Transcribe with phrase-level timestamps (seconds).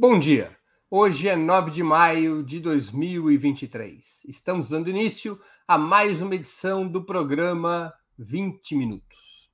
[0.00, 0.56] Bom dia.
[0.90, 4.24] Hoje é 9 de maio de 2023.
[4.26, 5.38] Estamos dando início
[5.68, 9.50] a mais uma edição do programa 20 Minutos.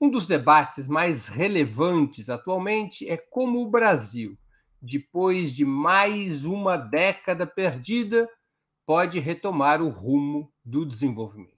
[0.00, 4.36] Um dos debates mais relevantes atualmente é como o Brasil,
[4.82, 8.28] depois de mais uma década perdida,
[8.84, 11.52] pode retomar o rumo do desenvolvimento.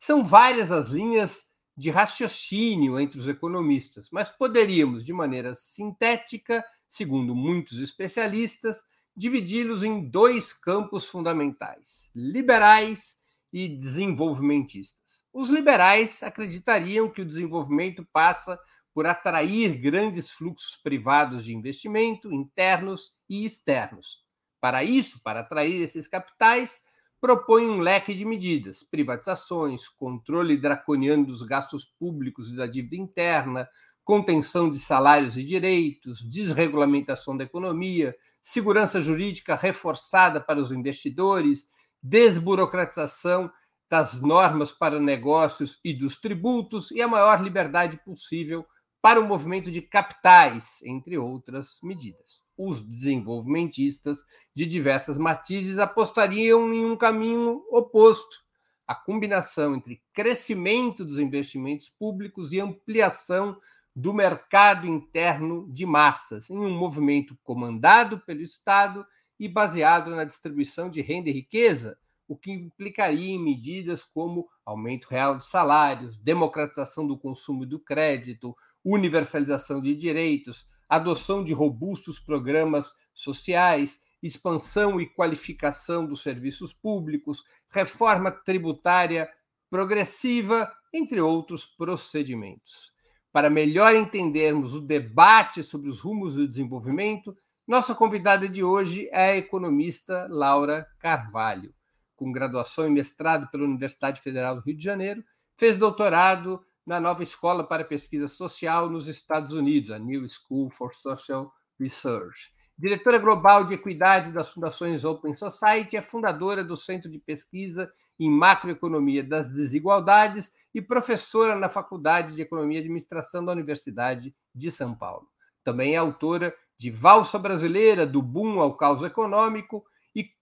[0.00, 7.34] São várias as linhas de raciocínio entre os economistas, mas poderíamos, de maneira sintética, segundo
[7.34, 8.82] muitos especialistas,
[9.14, 13.18] dividi-los em dois campos fundamentais: liberais
[13.52, 15.24] e desenvolvimentistas.
[15.32, 18.58] Os liberais acreditariam que o desenvolvimento passa
[18.94, 24.24] por atrair grandes fluxos privados de investimento, internos e externos.
[24.60, 26.82] Para isso, para atrair esses capitais,
[27.20, 33.68] propõe um leque de medidas: privatizações, controle draconiano dos gastos públicos e da dívida interna,
[34.08, 41.68] contenção de salários e direitos, desregulamentação da economia, segurança jurídica reforçada para os investidores,
[42.02, 43.52] desburocratização
[43.86, 48.64] das normas para negócios e dos tributos e a maior liberdade possível
[49.02, 52.42] para o movimento de capitais, entre outras medidas.
[52.56, 54.24] Os desenvolvimentistas
[54.54, 58.38] de diversas matizes apostariam em um caminho oposto,
[58.86, 63.60] a combinação entre crescimento dos investimentos públicos e ampliação
[64.00, 69.04] do mercado interno de massas, em um movimento comandado pelo Estado
[69.40, 75.08] e baseado na distribuição de renda e riqueza, o que implicaria em medidas como aumento
[75.08, 82.20] real de salários, democratização do consumo e do crédito, universalização de direitos, adoção de robustos
[82.20, 89.28] programas sociais, expansão e qualificação dos serviços públicos, reforma tributária
[89.68, 92.96] progressiva, entre outros procedimentos.
[93.38, 97.32] Para melhor entendermos o debate sobre os rumos do desenvolvimento,
[97.68, 101.72] nossa convidada de hoje é a economista Laura Carvalho
[102.16, 105.22] com graduação e mestrado pela Universidade Federal do Rio de Janeiro,
[105.56, 110.92] fez doutorado na nova Escola para Pesquisa Social nos Estados Unidos, a New School for
[110.92, 112.52] Social Research.
[112.78, 118.30] Diretora global de equidade das Fundações Open Society, é fundadora do Centro de Pesquisa em
[118.30, 124.94] Macroeconomia das Desigualdades e professora na Faculdade de Economia e Administração da Universidade de São
[124.94, 125.28] Paulo.
[125.64, 129.84] Também é autora de Valsa Brasileira, do Boom ao Caos Econômico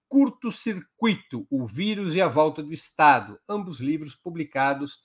[0.09, 5.01] Curto-Circuito: O Vírus e a Volta do Estado, ambos livros publicados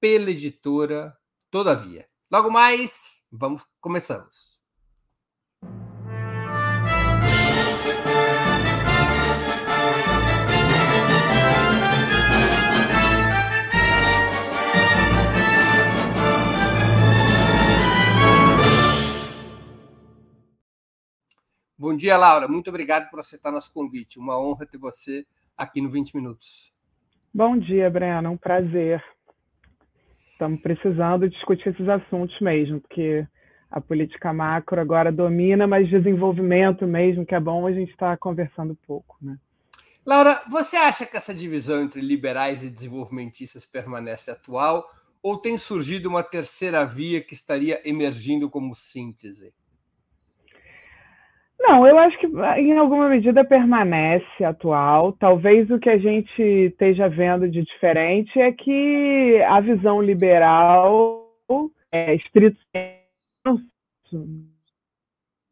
[0.00, 1.16] pela editora
[1.50, 2.08] Todavia.
[2.30, 4.55] Logo mais, vamos começamos.
[21.78, 22.48] Bom dia, Laura.
[22.48, 24.18] Muito obrigado por aceitar nosso convite.
[24.18, 26.72] Uma honra ter você aqui no 20 Minutos.
[27.34, 28.30] Bom dia, Breno.
[28.30, 29.04] Um prazer.
[30.32, 33.26] Estamos precisando discutir esses assuntos mesmo, porque
[33.70, 38.16] a política macro agora domina, mas desenvolvimento mesmo, que é bom a gente estar tá
[38.16, 39.18] conversando pouco.
[39.20, 39.36] Né?
[40.04, 44.88] Laura, você acha que essa divisão entre liberais e desenvolvimentistas permanece atual
[45.22, 49.52] ou tem surgido uma terceira via que estaria emergindo como síntese?
[51.58, 55.12] Não, eu acho que em alguma medida permanece atual.
[55.14, 61.26] Talvez o que a gente esteja vendo de diferente é que a visão liberal
[61.90, 62.58] é estrito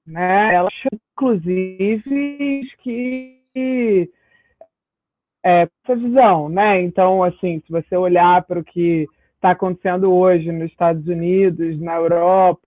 [0.07, 0.55] né?
[0.55, 0.69] Ela
[1.15, 4.11] inclusive que
[5.45, 6.81] é, essa visão, né?
[6.83, 11.97] Então, assim, se você olhar para o que está acontecendo hoje nos Estados Unidos, na
[11.97, 12.61] Europa,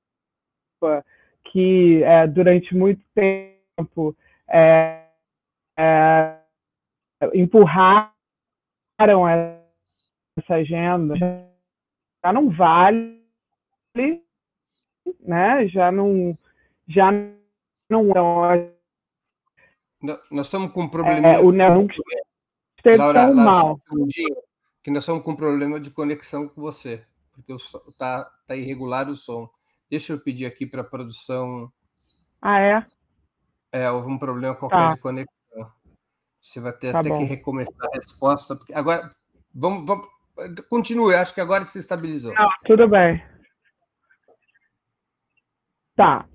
[1.52, 4.16] que é, durante muito tempo
[4.50, 5.06] é,
[5.78, 6.38] é,
[7.34, 8.14] empurraram
[10.38, 13.22] essa agenda, já não vale,
[15.22, 15.68] né?
[15.68, 16.38] Já não,
[16.88, 17.12] já
[17.90, 18.72] não é.
[20.32, 21.28] Nós estamos com um problema.
[21.28, 21.88] É, o não
[22.78, 23.80] esteve Laura, tão Laura, mal.
[24.84, 27.04] que nós estamos com um problema de conexão com você,
[27.34, 29.50] porque está tá irregular o som.
[29.90, 31.72] Deixa eu pedir aqui para a produção.
[32.42, 32.86] Ah, é?
[33.72, 34.94] É, houve um problema qualquer tá.
[34.94, 35.72] de conexão.
[36.42, 37.18] Você vai ter tá até bom.
[37.20, 38.58] que recomeçar a resposta.
[38.74, 39.12] Agora,
[39.54, 40.08] vamos, vamos.
[40.70, 42.34] Continue, acho que agora se estabilizou.
[42.34, 43.22] Não, tudo bem.
[45.96, 46.26] Tá.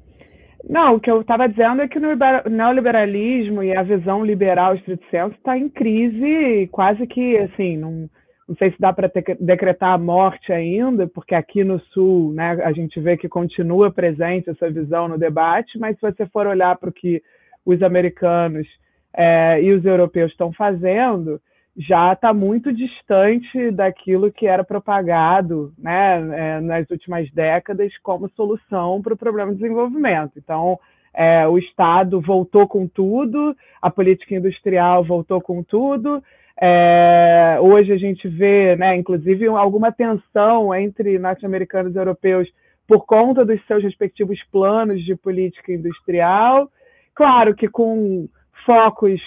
[0.68, 2.14] Não, o que eu estava dizendo é que no
[2.50, 8.08] neoliberalismo e a visão liberal estrito senso está em crise, quase que assim, não,
[8.52, 9.10] não sei se dá para
[9.40, 14.50] decretar a morte ainda, porque aqui no Sul né, a gente vê que continua presente
[14.50, 17.22] essa visão no debate, mas se você for olhar para o que
[17.64, 18.68] os americanos
[19.16, 21.40] é, e os europeus estão fazendo,
[21.74, 29.00] já está muito distante daquilo que era propagado né, é, nas últimas décadas como solução
[29.00, 30.32] para o problema de desenvolvimento.
[30.36, 30.78] Então,
[31.14, 36.22] é, o Estado voltou com tudo, a política industrial voltou com tudo,
[36.60, 42.48] é, hoje a gente vê, né, inclusive, alguma tensão entre norte-americanos e europeus
[42.86, 46.70] por conta dos seus respectivos planos de política industrial.
[47.14, 48.28] Claro que com
[48.66, 49.20] focos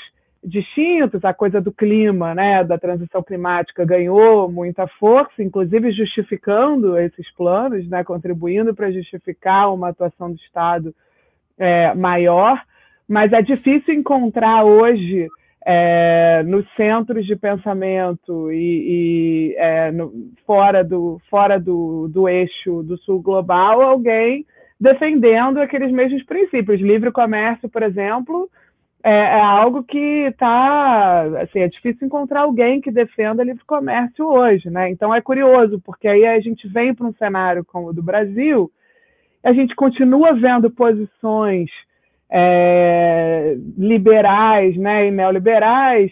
[0.44, 7.34] distintos, a coisa do clima, né, da transição climática ganhou muita força, inclusive justificando esses
[7.36, 10.94] planos, né, contribuindo para justificar uma atuação do Estado
[11.58, 12.62] é, maior,
[13.08, 15.28] mas é difícil encontrar hoje
[15.68, 20.14] é, nos centros de pensamento e, e é, no,
[20.46, 24.46] fora, do, fora do, do eixo do sul global, alguém
[24.80, 26.80] defendendo aqueles mesmos princípios.
[26.80, 28.48] Livre comércio, por exemplo,
[29.04, 31.24] é, é algo que está.
[31.42, 34.70] Assim, é difícil encontrar alguém que defenda livre comércio hoje.
[34.70, 34.92] Né?
[34.92, 38.70] Então é curioso, porque aí a gente vem para um cenário como o do Brasil,
[39.44, 41.72] a gente continua vendo posições
[42.30, 46.12] é, liberais né, e neoliberais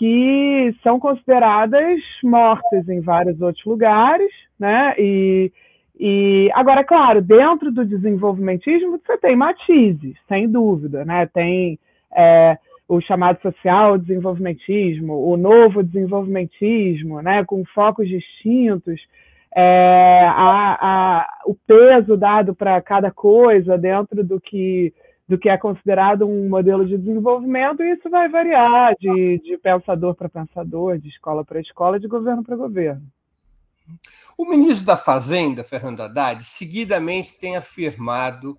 [0.00, 4.94] que são consideradas mortas em vários outros lugares, né?
[4.98, 5.52] E,
[5.98, 11.26] e agora, claro, dentro do desenvolvimentismo você tem matizes, sem dúvida, né?
[11.26, 11.78] Tem
[12.16, 12.56] é,
[12.88, 17.44] o chamado social desenvolvimentismo, o novo desenvolvimentismo, né?
[17.44, 18.98] Com focos distintos.
[19.54, 24.94] É, a, a, o peso dado para cada coisa dentro do que
[25.30, 30.12] do que é considerado um modelo de desenvolvimento, e isso vai variar de, de pensador
[30.12, 33.06] para pensador, de escola para escola, de governo para governo.
[34.36, 38.58] O ministro da Fazenda, Fernando Haddad, seguidamente tem afirmado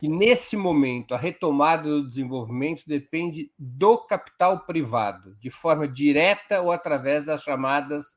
[0.00, 6.72] que, nesse momento, a retomada do desenvolvimento depende do capital privado, de forma direta ou
[6.72, 8.16] através das chamadas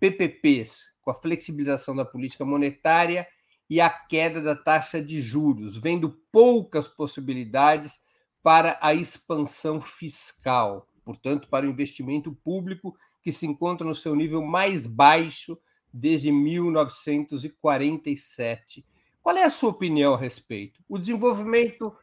[0.00, 3.28] PPPs, com a flexibilização da política monetária
[3.68, 8.00] e a queda da taxa de juros, vendo poucas possibilidades
[8.42, 14.42] para a expansão fiscal, portanto, para o investimento público, que se encontra no seu nível
[14.42, 15.58] mais baixo
[15.92, 18.86] desde 1947.
[19.22, 20.82] Qual é a sua opinião a respeito?
[20.88, 21.94] O desenvolvimento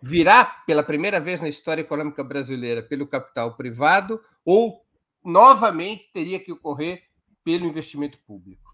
[0.00, 4.84] virá pela primeira vez na história econômica brasileira pelo capital privado ou
[5.24, 7.02] novamente teria que ocorrer
[7.42, 8.67] pelo investimento público?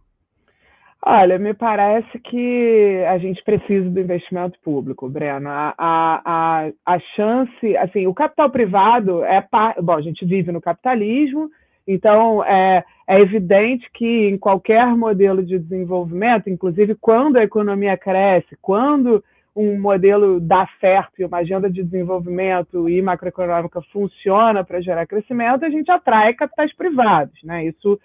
[1.06, 5.50] Olha, me parece que a gente precisa do investimento público, Breno.
[5.50, 9.46] A, a, a, chance, assim, o capital privado é.
[9.82, 11.50] Bom, a gente vive no capitalismo,
[11.86, 18.56] então é, é evidente que em qualquer modelo de desenvolvimento, inclusive quando a economia cresce,
[18.62, 19.22] quando
[19.54, 25.66] um modelo dá certo e uma agenda de desenvolvimento e macroeconômica funciona para gerar crescimento,
[25.66, 27.66] a gente atrai capitais privados, né?
[27.66, 28.00] Isso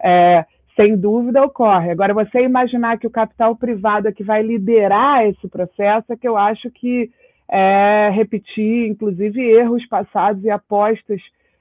[0.00, 0.44] é,
[0.76, 1.90] sem dúvida ocorre.
[1.90, 6.26] Agora, você imaginar que o capital privado é que vai liderar esse processo é que
[6.26, 7.10] eu acho que
[7.48, 11.20] é repetir, inclusive, erros passados e apostas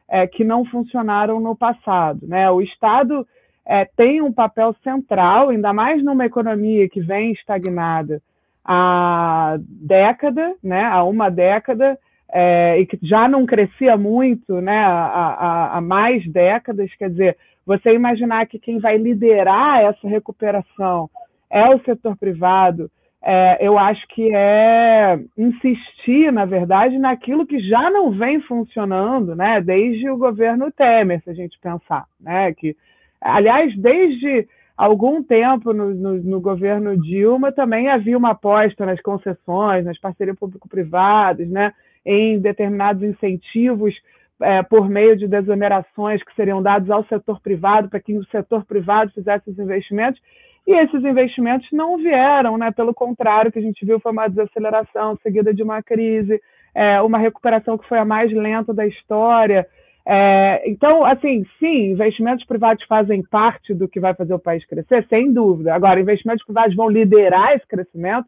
[0.10, 2.26] é, que não funcionaram no passado.
[2.26, 2.50] Né?
[2.50, 3.28] O Estado
[3.66, 8.22] é, tem um papel central, ainda mais numa economia que vem estagnada
[8.66, 10.84] há década, né?
[10.86, 11.98] há uma década,
[12.32, 14.78] é, e que já não crescia muito né?
[14.78, 21.10] há, há, há mais décadas, quer dizer, você imaginar que quem vai liderar essa recuperação
[21.50, 22.90] é o setor privado,
[23.26, 29.62] é, eu acho que é insistir, na verdade, naquilo que já não vem funcionando, né?
[29.62, 32.54] Desde o governo Temer, se a gente pensar, né?
[32.54, 32.76] Que,
[33.22, 39.86] aliás, desde algum tempo no, no, no governo Dilma também havia uma aposta nas concessões,
[39.86, 41.72] nas parcerias público-privadas, né?
[42.06, 43.96] Em determinados incentivos
[44.44, 48.66] é, por meio de desonerações que seriam dados ao setor privado, para que o setor
[48.66, 50.22] privado fizesse os investimentos,
[50.66, 52.72] e esses investimentos não vieram, né?
[52.72, 56.42] pelo contrário, o que a gente viu foi uma desaceleração seguida de uma crise,
[56.74, 59.68] é, uma recuperação que foi a mais lenta da história.
[60.06, 65.06] É, então, assim, sim, investimentos privados fazem parte do que vai fazer o país crescer,
[65.10, 65.74] sem dúvida.
[65.74, 68.28] Agora, investimentos privados vão liderar esse crescimento?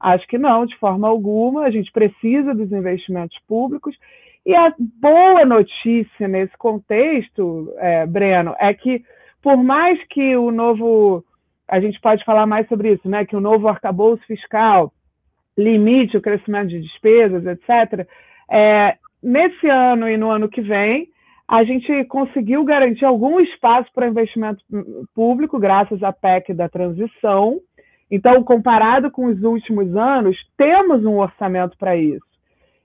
[0.00, 1.64] Acho que não, de forma alguma.
[1.64, 3.94] A gente precisa dos investimentos públicos
[4.48, 9.04] e a boa notícia nesse contexto, é, Breno, é que
[9.42, 11.22] por mais que o novo,
[11.68, 14.90] a gente pode falar mais sobre isso, né, que o novo arcabouço fiscal
[15.54, 18.08] limite o crescimento de despesas, etc.,
[18.50, 21.08] é, nesse ano e no ano que vem,
[21.46, 24.64] a gente conseguiu garantir algum espaço para investimento
[25.14, 27.60] público, graças à PEC da transição.
[28.10, 32.37] Então, comparado com os últimos anos, temos um orçamento para isso.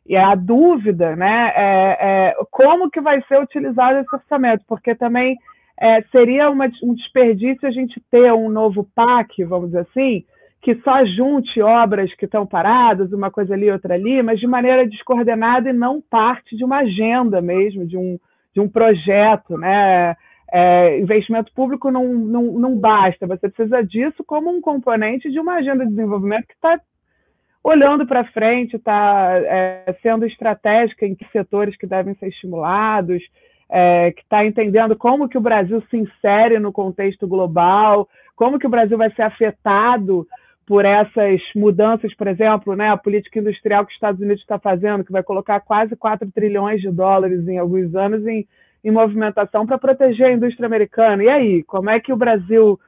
[0.05, 5.37] E a dúvida né, é, é, como que vai ser utilizado esse orçamento, porque também
[5.79, 10.25] é, seria uma, um desperdício a gente ter um novo PAC, vamos dizer assim,
[10.61, 14.87] que só junte obras que estão paradas, uma coisa ali, outra ali, mas de maneira
[14.87, 18.17] descoordenada e não parte de uma agenda mesmo, de um,
[18.53, 20.15] de um projeto, né?
[20.55, 25.55] É, investimento público não, não, não basta, você precisa disso como um componente de uma
[25.55, 26.79] agenda de desenvolvimento que está
[27.63, 33.23] olhando para frente, está é, sendo estratégica em que setores que devem ser estimulados,
[33.69, 38.67] é, que está entendendo como que o Brasil se insere no contexto global, como que
[38.67, 40.27] o Brasil vai ser afetado
[40.65, 45.03] por essas mudanças, por exemplo, né, a política industrial que os Estados Unidos está fazendo,
[45.03, 48.47] que vai colocar quase 4 trilhões de dólares em alguns anos em,
[48.83, 51.23] em movimentação para proteger a indústria americana.
[51.23, 52.79] E aí, como é que o Brasil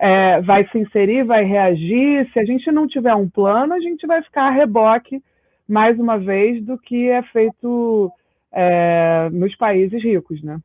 [0.00, 2.26] é, vai se inserir, vai reagir?
[2.32, 5.22] Se a gente não tiver um plano, a gente vai ficar a reboque,
[5.68, 8.10] mais uma vez, do que é feito
[8.50, 10.58] é, nos países ricos, né?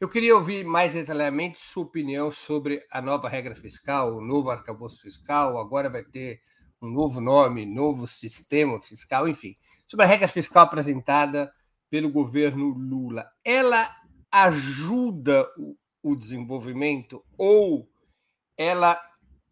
[0.00, 5.02] Eu queria ouvir mais detalhadamente sua opinião sobre a nova regra fiscal, o novo arcabouço
[5.02, 6.40] fiscal, agora vai ter
[6.80, 9.54] um novo nome, novo sistema fiscal, enfim,
[9.86, 11.52] sobre a regra fiscal apresentada
[11.90, 13.26] pelo governo Lula.
[13.44, 13.88] Ela
[14.30, 15.46] ajuda
[16.02, 17.86] o desenvolvimento ou
[18.56, 18.98] ela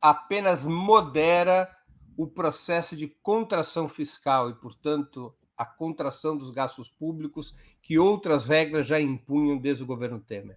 [0.01, 1.69] apenas modera
[2.17, 8.87] o processo de contração fiscal e, portanto, a contração dos gastos públicos que outras regras
[8.87, 10.57] já impunham desde o governo Temer?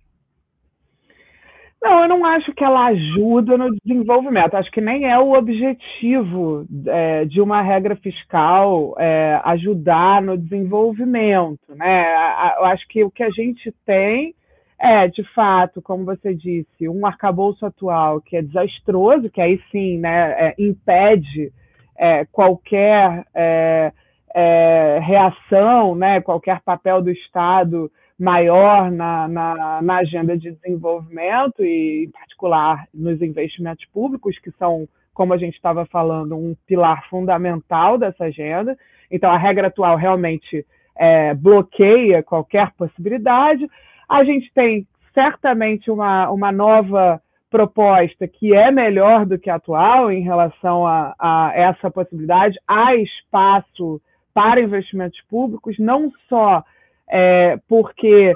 [1.82, 4.56] Não, eu não acho que ela ajuda no desenvolvimento.
[4.56, 11.76] Acho que nem é o objetivo é, de uma regra fiscal é, ajudar no desenvolvimento.
[11.76, 12.14] Né?
[12.58, 14.34] Eu acho que o que a gente tem
[14.80, 19.98] é, de fato, como você disse, um arcabouço atual que é desastroso, que aí sim
[19.98, 21.52] né, é, impede
[21.98, 23.92] é, qualquer é,
[24.36, 32.06] é, reação, né, qualquer papel do Estado maior na, na, na, agenda de desenvolvimento e,
[32.06, 37.98] em particular, nos investimentos públicos, que são, como a gente estava falando, um pilar fundamental
[37.98, 38.76] dessa agenda.
[39.12, 40.66] Então, a regra atual realmente
[40.96, 43.68] é, bloqueia qualquer possibilidade.
[44.08, 50.12] A gente tem certamente uma, uma nova proposta que é melhor do que a atual
[50.12, 52.58] em relação a, a essa possibilidade.
[52.68, 54.02] Há espaço
[54.34, 56.64] para investimentos públicos, não só
[57.10, 58.34] é, porque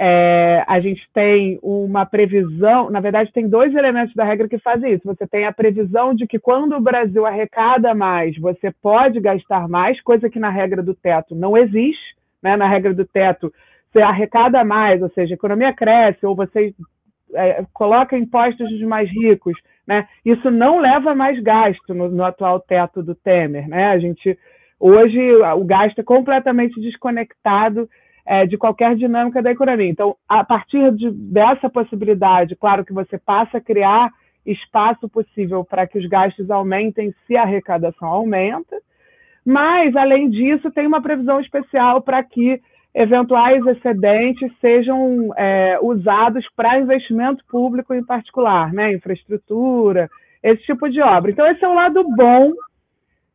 [0.00, 4.92] é, a gente tem uma previsão, na verdade, tem dois elementos da regra que fazem
[4.92, 5.06] isso.
[5.06, 10.00] Você tem a previsão de que quando o Brasil arrecada mais, você pode gastar mais,
[10.02, 12.16] coisa que na regra do teto não existe.
[12.42, 12.56] Né?
[12.56, 13.52] Na regra do teto,
[13.90, 16.74] você arrecada mais, ou seja, a economia cresce, ou você
[17.34, 19.58] é, coloca impostos dos mais ricos.
[19.86, 20.06] Né?
[20.24, 23.68] Isso não leva mais gasto no, no atual teto do Temer.
[23.68, 23.86] Né?
[23.86, 24.38] A gente
[24.80, 25.18] Hoje,
[25.56, 27.88] o gasto é completamente desconectado
[28.24, 29.88] é, de qualquer dinâmica da economia.
[29.88, 34.10] Então, a partir de, dessa possibilidade, claro que você passa a criar
[34.46, 38.76] espaço possível para que os gastos aumentem se a arrecadação aumenta,
[39.44, 42.60] mas, além disso, tem uma previsão especial para que
[42.94, 48.92] eventuais excedentes sejam é, usados para investimento público em particular, né?
[48.92, 50.08] infraestrutura,
[50.42, 51.30] esse tipo de obra.
[51.30, 52.52] Então, esse é o lado bom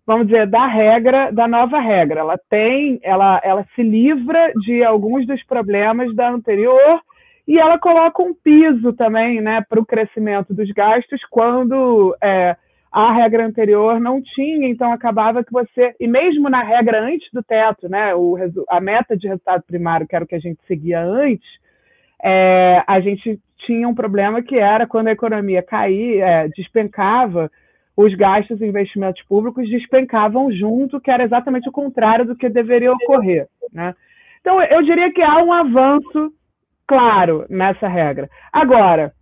[0.06, 2.20] vamos dizer, da regra, da nova regra.
[2.20, 7.02] Ela tem, ela, ela se livra de alguns dos problemas da anterior
[7.48, 12.56] e ela coloca um piso também, né, para o crescimento dos gastos quando é,
[12.94, 17.42] a regra anterior não tinha, então acabava que você, e mesmo na regra antes do
[17.42, 18.38] teto, né, o,
[18.70, 21.48] a meta de resultado primário, que era o que a gente seguia antes,
[22.24, 27.50] é, a gente tinha um problema que era quando a economia caía, é, despencava,
[27.98, 32.94] os gastos e investimentos públicos despencavam junto, que era exatamente o contrário do que deveria
[32.94, 33.48] ocorrer.
[33.72, 33.96] Né?
[34.40, 36.32] Então, eu diria que há um avanço
[36.88, 38.30] claro nessa regra.
[38.52, 39.14] Agora,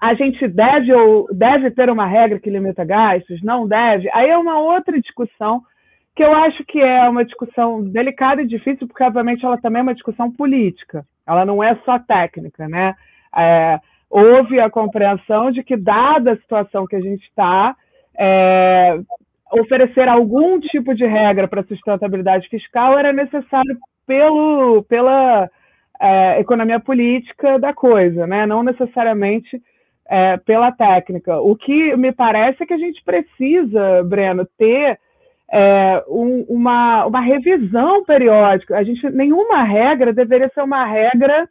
[0.00, 3.42] a gente deve ou deve ter uma regra que limita gastos?
[3.42, 4.08] Não deve?
[4.12, 5.62] Aí é uma outra discussão
[6.16, 9.82] que eu acho que é uma discussão delicada e difícil, porque obviamente ela também é
[9.82, 11.04] uma discussão política.
[11.26, 12.94] Ela não é só técnica, né?
[13.36, 13.78] É,
[14.08, 17.76] houve a compreensão de que, dada a situação que a gente está,
[18.18, 18.98] é,
[19.52, 25.48] oferecer algum tipo de regra para sustentabilidade fiscal era necessário pelo, pela
[26.00, 28.46] é, economia política da coisa, né?
[28.46, 29.60] não necessariamente
[30.10, 31.38] é, pela técnica.
[31.40, 34.98] O que me parece é que a gente precisa, Breno, ter
[35.48, 38.76] é, um, uma, uma revisão periódica.
[38.76, 41.48] A gente, nenhuma regra deveria ser uma regra,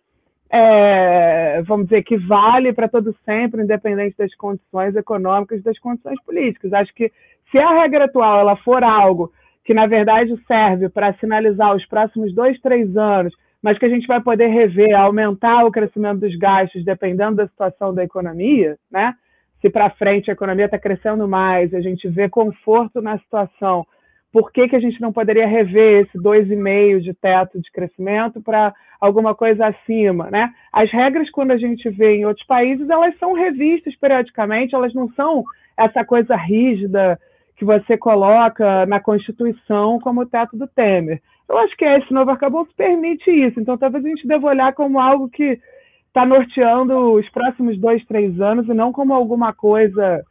[0.49, 6.73] é, vamos dizer, que vale para todo sempre, independente das condições econômicas, das condições políticas.
[6.73, 7.09] Acho que
[7.49, 9.31] se a regra atual ela for algo
[9.63, 14.07] que, na verdade, serve para sinalizar os próximos dois, três anos, mas que a gente
[14.07, 19.13] vai poder rever, aumentar o crescimento dos gastos, dependendo da situação da economia, né?
[19.61, 23.85] Se para frente a economia está crescendo mais, a gente vê conforto na situação,
[24.31, 28.73] por que, que a gente não poderia rever esse 2,5% de teto de crescimento para
[29.01, 30.53] alguma coisa acima, né?
[30.71, 35.09] As regras, quando a gente vê em outros países, elas são revistas periodicamente, elas não
[35.13, 35.43] são
[35.77, 37.19] essa coisa rígida
[37.59, 41.21] que você coloca na Constituição como o teto do Temer.
[41.47, 43.59] Eu acho que esse novo arcabouço permite isso.
[43.59, 45.59] Então, talvez a gente deva olhar como algo que
[46.07, 50.23] está norteando os próximos dois, três anos e não como alguma coisa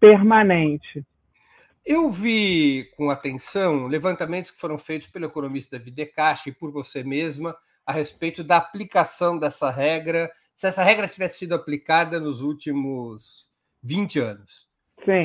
[0.00, 1.04] permanente.
[1.84, 7.54] Eu vi com atenção levantamentos que foram feitos pelo economista Videcache e por você mesma
[7.84, 13.50] a respeito da aplicação dessa regra, se essa regra tivesse sido aplicada nos últimos
[13.82, 14.69] 20 anos.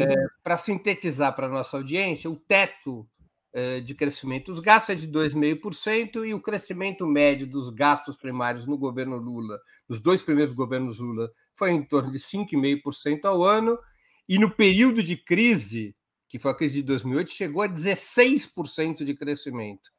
[0.04, 3.08] É, para sintetizar para a nossa audiência, o teto
[3.54, 8.68] é, de crescimento dos gastos é de 2,5% e o crescimento médio dos gastos primários
[8.68, 13.80] no governo Lula, nos dois primeiros governos Lula, foi em torno de 5,5% ao ano,
[14.28, 15.96] e no período de crise,
[16.28, 19.90] que foi a crise de 2008, chegou a 16% de crescimento,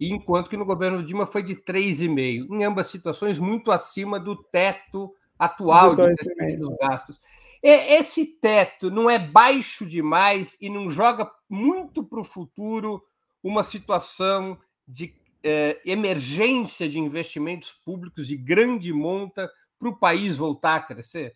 [0.00, 5.14] enquanto que no governo Dilma foi de 3,5%, em ambas situações muito acima do teto
[5.38, 7.20] atual de crescimento dos gastos.
[7.62, 13.02] Esse teto não é baixo demais e não joga muito para o futuro
[13.42, 15.12] uma situação de
[15.42, 19.48] eh, emergência de investimentos públicos de grande monta
[19.78, 21.34] para o país voltar a crescer?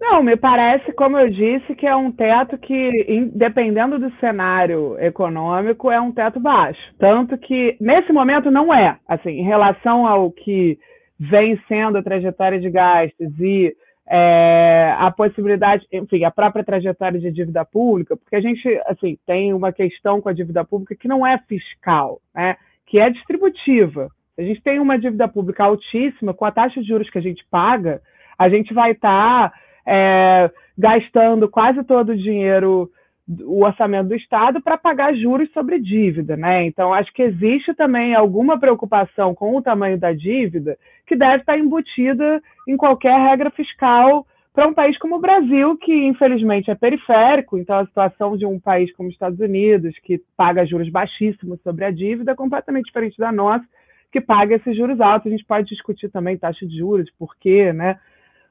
[0.00, 5.90] Não, me parece, como eu disse, que é um teto que, dependendo do cenário econômico,
[5.90, 6.80] é um teto baixo.
[6.98, 8.98] Tanto que, nesse momento, não é.
[9.08, 10.78] Assim, em relação ao que
[11.18, 13.74] vem sendo a trajetória de gastos e
[14.08, 19.52] é, a possibilidade, enfim, a própria trajetória de dívida pública, porque a gente, assim, tem
[19.54, 22.56] uma questão com a dívida pública que não é fiscal, né,
[22.86, 24.08] que é distributiva.
[24.36, 27.44] A gente tem uma dívida pública altíssima, com a taxa de juros que a gente
[27.50, 28.02] paga,
[28.38, 32.90] a gente vai estar tá, é, gastando quase todo o dinheiro
[33.26, 36.64] o orçamento do Estado para pagar juros sobre dívida, né?
[36.66, 41.58] Então, acho que existe também alguma preocupação com o tamanho da dívida que deve estar
[41.58, 47.58] embutida em qualquer regra fiscal para um país como o Brasil, que infelizmente é periférico,
[47.58, 51.84] então a situação de um país como os Estados Unidos, que paga juros baixíssimos sobre
[51.84, 53.64] a dívida, é completamente diferente da nossa,
[54.12, 55.26] que paga esses juros altos.
[55.26, 57.98] A gente pode discutir também taxa de juros, por quê, né?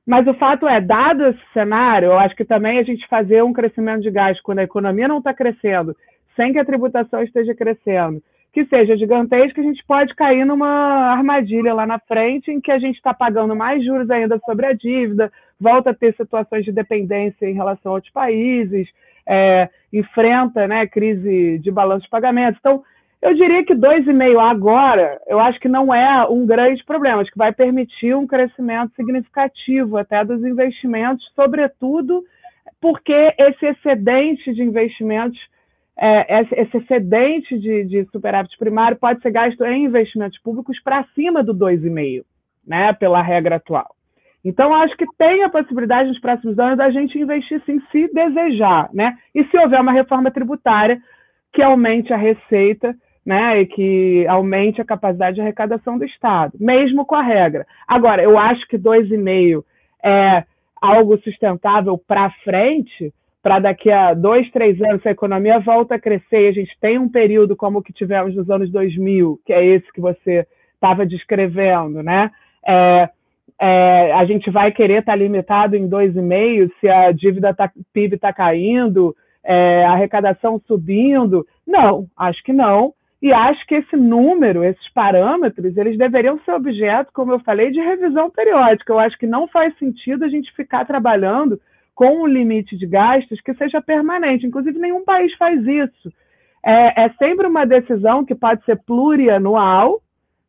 [0.05, 3.53] Mas o fato é, dado esse cenário, eu acho que também a gente fazer um
[3.53, 5.95] crescimento de gás quando a economia não está crescendo,
[6.35, 11.73] sem que a tributação esteja crescendo, que seja gigantesca, a gente pode cair numa armadilha
[11.73, 15.31] lá na frente em que a gente está pagando mais juros ainda sobre a dívida,
[15.59, 18.87] volta a ter situações de dependência em relação a outros países,
[19.25, 22.59] é, enfrenta né, crise de balanço de pagamentos.
[22.59, 22.83] Então,
[23.23, 27.37] eu diria que 2,5 agora, eu acho que não é um grande problema, acho que
[27.37, 32.21] vai permitir um crescimento significativo até dos investimentos, sobretudo
[32.81, 35.39] porque esse excedente de investimentos,
[35.97, 41.41] é, esse excedente de, de superávit primário pode ser gasto em investimentos públicos para cima
[41.41, 42.25] do 2,5,
[42.67, 43.95] né, pela regra atual.
[44.43, 48.89] Então, acho que tem a possibilidade nos próximos anos da gente investir sim, se desejar,
[48.93, 49.15] né?
[49.33, 50.99] E se houver uma reforma tributária
[51.53, 52.93] que aumente a receita
[53.25, 57.65] né, e que aumente a capacidade de arrecadação do Estado, mesmo com a regra.
[57.87, 59.63] Agora, eu acho que 2,5
[60.03, 60.43] é
[60.81, 66.45] algo sustentável para frente, para daqui a dois, três anos, a economia volta a crescer
[66.45, 69.65] e a gente tem um período como o que tivemos nos anos 2000, que é
[69.65, 72.31] esse que você estava descrevendo, né?
[72.65, 73.09] É,
[73.59, 78.15] é, a gente vai querer estar tá limitado em 2,5 se a dívida tá, PIB
[78.15, 81.45] está caindo, é, a arrecadação subindo?
[81.65, 82.93] Não, acho que não.
[83.23, 87.79] E acho que esse número, esses parâmetros, eles deveriam ser objeto, como eu falei, de
[87.79, 88.91] revisão periódica.
[88.91, 91.57] Eu acho que não faz sentido a gente ficar trabalhando
[91.95, 94.45] com um limite de gastos que seja permanente.
[94.45, 96.11] Inclusive, nenhum país faz isso.
[96.61, 100.01] É, é sempre uma decisão que pode ser plurianual,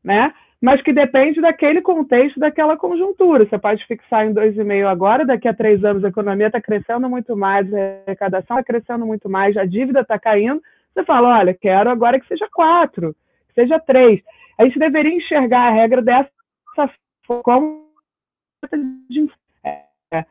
[0.03, 0.33] né?
[0.61, 3.45] mas que depende daquele contexto, daquela conjuntura.
[3.45, 7.37] Você pode fixar em 2,5 agora, daqui a três anos a economia está crescendo muito
[7.37, 10.61] mais, a arrecadação está crescendo muito mais, a dívida está caindo,
[10.95, 13.15] você fala, olha, quero agora que seja quatro,
[13.49, 14.23] que seja três.
[14.57, 16.31] A gente deveria enxergar a regra dessa
[17.43, 17.85] como
[19.63, 20.25] é,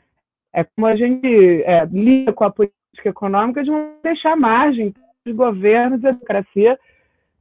[0.54, 4.94] é como a gente é, lida com a política econômica de não deixar margem
[5.28, 6.80] governos e a democracia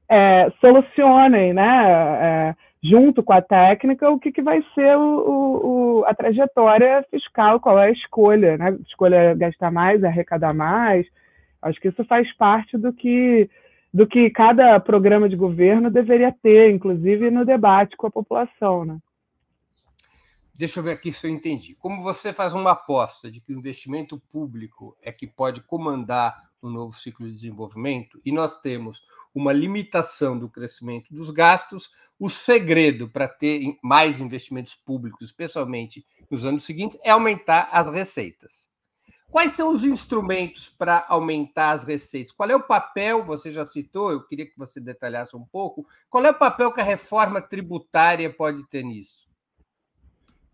[0.09, 1.87] é, solucionem, né,
[2.21, 7.61] é, junto com a técnica, o que, que vai ser o, o, a trajetória fiscal,
[7.61, 8.77] qual é a escolha, né?
[8.87, 11.07] Escolha gastar mais, arrecadar mais.
[11.63, 13.49] Acho que isso faz parte do que
[13.95, 18.99] do que cada programa de governo deveria ter, inclusive no debate com a população, né?
[20.55, 21.75] Deixa eu ver aqui se eu entendi.
[21.75, 26.69] Como você faz uma aposta de que o investimento público é que pode comandar o
[26.69, 32.31] um novo ciclo de desenvolvimento, e nós temos uma limitação do crescimento dos gastos, o
[32.31, 38.72] segredo para ter mais investimentos públicos, especialmente nos anos seguintes, é aumentar as receitas.
[39.33, 42.31] Quais são os instrumentos para aumentar as receitas?
[42.31, 43.25] Qual é o papel?
[43.25, 45.87] Você já citou, eu queria que você detalhasse um pouco.
[46.11, 49.27] Qual é o papel que a reforma tributária pode ter nisso?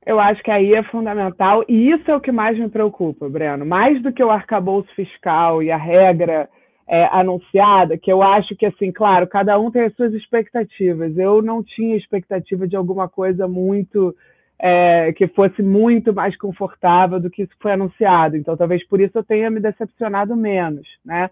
[0.07, 3.67] Eu acho que aí é fundamental, e isso é o que mais me preocupa, Breno.
[3.67, 6.49] Mais do que o arcabouço fiscal e a regra
[6.87, 11.19] é, anunciada, que eu acho que, assim, claro, cada um tem as suas expectativas.
[11.19, 14.15] Eu não tinha expectativa de alguma coisa muito
[14.61, 18.37] é, que fosse muito mais confortável do que isso foi anunciado.
[18.37, 21.31] Então, talvez por isso eu tenha me decepcionado menos, né?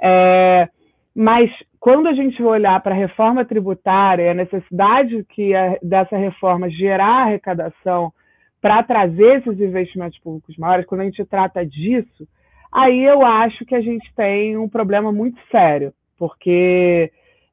[0.00, 0.68] É,
[1.14, 6.16] mas quando a gente olhar para a reforma tributária e a necessidade que é dessa
[6.16, 8.12] reforma gerar arrecadação
[8.60, 12.26] para trazer esses investimentos públicos maiores, quando a gente trata disso,
[12.72, 17.10] aí eu acho que a gente tem um problema muito sério, porque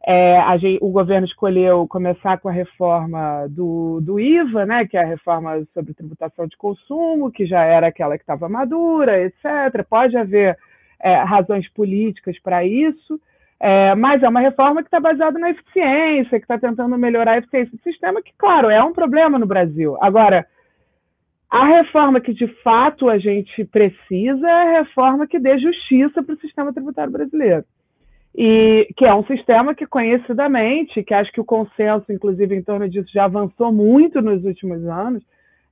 [0.08, 5.02] é, gente, o governo escolheu começar com a reforma do, do, IVA, né, que é
[5.02, 9.84] a reforma sobre tributação de consumo, que já era aquela que estava madura, etc.
[9.90, 10.56] Pode haver
[11.00, 13.20] é, razões políticas para isso,
[13.60, 17.38] é, mas é uma reforma que está baseada na eficiência, que está tentando melhorar a
[17.40, 19.98] eficiência do sistema, que, claro, é um problema no Brasil.
[20.00, 20.46] Agora,
[21.50, 26.36] a reforma que de fato a gente precisa é a reforma que dê justiça para
[26.36, 27.66] o sistema tributário brasileiro
[28.38, 32.90] e que é um sistema que conhecidamente, que acho que o consenso, inclusive, em torno
[32.90, 35.24] disso já avançou muito nos últimos anos,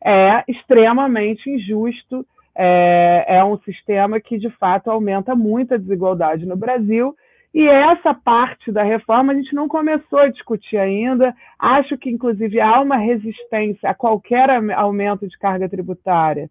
[0.03, 6.55] é extremamente injusto, é, é um sistema que, de fato, aumenta muito a desigualdade no
[6.55, 7.13] Brasil,
[7.53, 11.35] e essa parte da reforma a gente não começou a discutir ainda.
[11.59, 16.49] Acho que, inclusive, há uma resistência a qualquer aumento de carga tributária,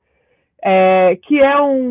[0.62, 1.88] é, que é um,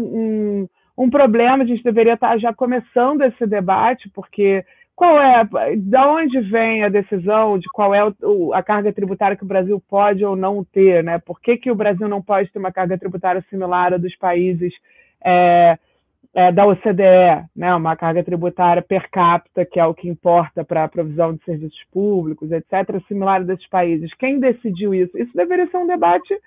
[0.61, 4.63] um um problema, a gente deveria estar já começando esse debate, porque
[4.95, 5.43] qual é,
[5.77, 9.81] da onde vem a decisão de qual é o, a carga tributária que o Brasil
[9.89, 11.17] pode ou não ter, né?
[11.17, 14.71] Por que, que o Brasil não pode ter uma carga tributária similar à dos países
[15.23, 15.77] é,
[16.35, 17.73] é, da OCDE, né?
[17.73, 21.83] Uma carga tributária per capita, que é o que importa para a provisão de serviços
[21.91, 24.13] públicos, etc., similar a desses países.
[24.15, 25.17] Quem decidiu isso?
[25.17, 26.37] Isso deveria ser um debate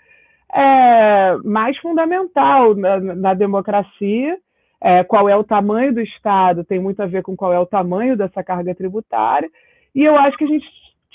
[0.55, 4.39] é, mais fundamental na, na democracia.
[4.81, 7.65] É, qual é o tamanho do Estado tem muito a ver com qual é o
[7.65, 9.49] tamanho dessa carga tributária.
[9.95, 10.67] E eu acho que a gente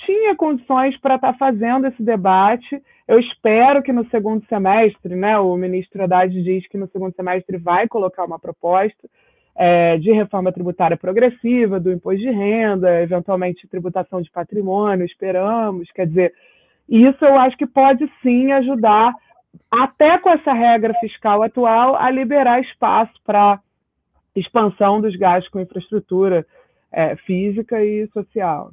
[0.05, 2.81] tinha condições para estar tá fazendo esse debate.
[3.07, 7.57] Eu espero que no segundo semestre, né, o ministro Haddad diz que no segundo semestre
[7.57, 9.07] vai colocar uma proposta
[9.55, 15.91] é, de reforma tributária progressiva, do imposto de renda, eventualmente tributação de patrimônio, esperamos.
[15.91, 16.33] Quer dizer,
[16.87, 19.13] isso eu acho que pode sim ajudar
[19.71, 23.61] até com essa regra fiscal atual, a liberar espaço para
[24.35, 26.45] expansão dos gastos com infraestrutura
[26.91, 28.71] é, física e social.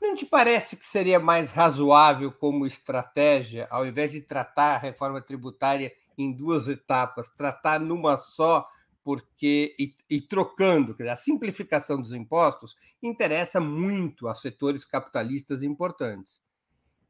[0.00, 5.20] Não te parece que seria mais razoável como estratégia, ao invés de tratar a reforma
[5.20, 8.66] tributária em duas etapas, tratar numa só,
[9.02, 16.40] porque e, e trocando, a simplificação dos impostos interessa muito a setores capitalistas importantes.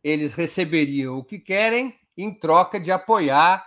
[0.02, 3.64] Eles receberiam o que querem em troca de apoiar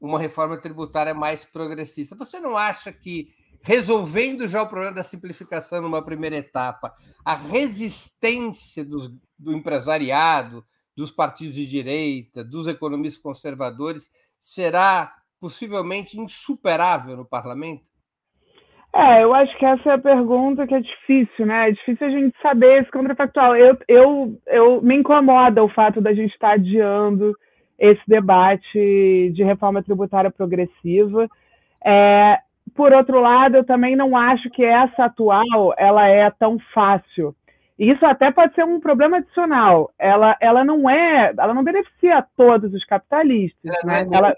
[0.00, 2.16] uma reforma tributária mais progressista.
[2.16, 3.28] Você não acha que,
[3.62, 10.64] resolvendo já o problema da simplificação numa primeira etapa, a resistência dos, do empresariado,
[10.96, 17.84] dos partidos de direita, dos economistas conservadores, será possivelmente insuperável no parlamento?
[18.94, 21.68] É, eu acho que essa é a pergunta que é difícil, né?
[21.68, 23.54] É difícil a gente saber esse contrafactual.
[23.54, 27.36] Eu, eu, eu me incomoda o fato da gente estar adiando
[27.78, 31.28] esse debate de reforma tributária progressiva.
[31.84, 32.38] É,
[32.74, 37.34] por outro lado, eu também não acho que essa atual ela é tão fácil.
[37.78, 39.90] Isso até pode ser um problema adicional.
[39.98, 44.06] Ela, ela não é, ela não beneficia a todos os capitalistas, é, né?
[44.10, 44.34] Ela,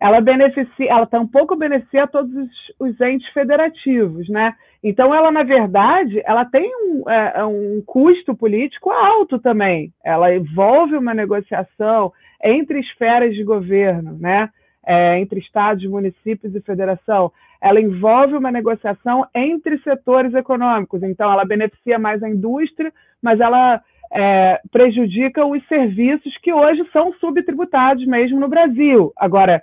[0.00, 2.50] ela beneficia, ela tampouco beneficia a todos os,
[2.80, 4.52] os, entes federativos, né?
[4.82, 9.92] Então, ela, na verdade, ela tem um, é, é um custo político alto também.
[10.04, 14.48] Ela envolve uma negociação, entre esferas de governo, né?
[14.84, 17.30] É, entre estados, municípios e federação.
[17.60, 21.04] ela envolve uma negociação entre setores econômicos.
[21.04, 23.80] Então, ela beneficia mais a indústria, mas ela
[24.12, 29.12] é, prejudica os serviços que hoje são subtributados mesmo no Brasil.
[29.16, 29.62] Agora,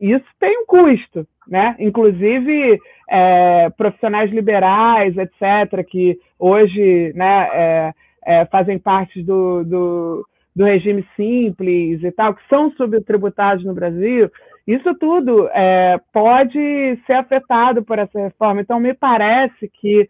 [0.00, 1.76] isso tem um custo, né?
[1.78, 7.92] Inclusive é, profissionais liberais, etc., que hoje né, é,
[8.24, 14.30] é, fazem parte do, do, do, regime simples e tal, que são subtributados no Brasil,
[14.66, 18.60] isso tudo é, pode ser afetado por essa reforma.
[18.60, 20.08] Então, me parece que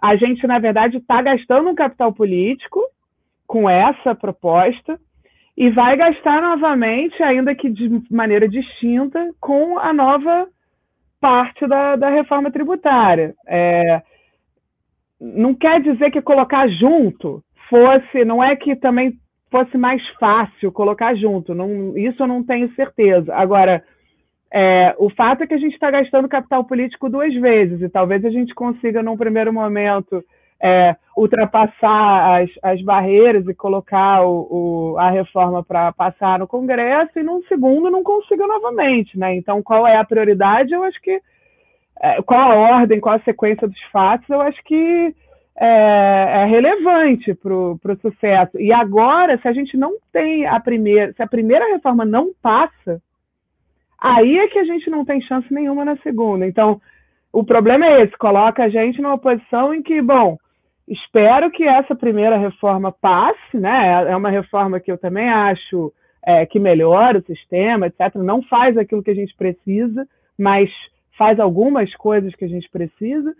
[0.00, 2.80] a gente, na verdade, está gastando um capital político
[3.46, 4.98] com essa proposta
[5.56, 10.46] e vai gastar novamente, ainda que de maneira distinta, com a nova
[11.20, 13.34] parte da, da reforma tributária.
[13.46, 14.02] É,
[15.20, 19.18] não quer dizer que colocar junto fosse, não é que também
[19.50, 23.34] fosse mais fácil colocar junto, não, isso eu não tenho certeza.
[23.34, 23.82] Agora,
[24.52, 28.24] é, o fato é que a gente está gastando capital político duas vezes, e talvez
[28.24, 30.24] a gente consiga, num primeiro momento,
[30.60, 37.18] é, ultrapassar as, as, barreiras e colocar o, o, a reforma para passar no Congresso,
[37.18, 39.18] e num segundo não consiga novamente.
[39.18, 39.36] Né?
[39.36, 40.72] Então, qual é a prioridade?
[40.72, 41.20] Eu acho que.
[42.00, 45.14] É, qual a ordem, qual a sequência dos fatos, eu acho que
[45.60, 48.58] é, é relevante para o sucesso.
[48.58, 53.02] E agora, se a gente não tem a primeira, se a primeira reforma não passa,
[54.00, 56.46] aí é que a gente não tem chance nenhuma na segunda.
[56.46, 56.80] Então,
[57.32, 60.38] o problema é esse, coloca a gente numa posição em que, bom,
[60.86, 64.06] espero que essa primeira reforma passe, né?
[64.08, 65.92] É uma reforma que eu também acho
[66.24, 68.14] é, que melhora o sistema, etc.
[68.14, 70.06] Não faz aquilo que a gente precisa,
[70.38, 70.70] mas
[71.16, 73.34] faz algumas coisas que a gente precisa.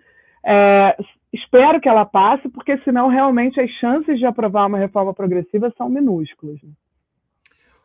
[0.44, 0.96] É,
[1.32, 5.88] espero que ela passe, porque senão realmente as chances de aprovar uma reforma progressiva são
[5.88, 6.60] minúsculas.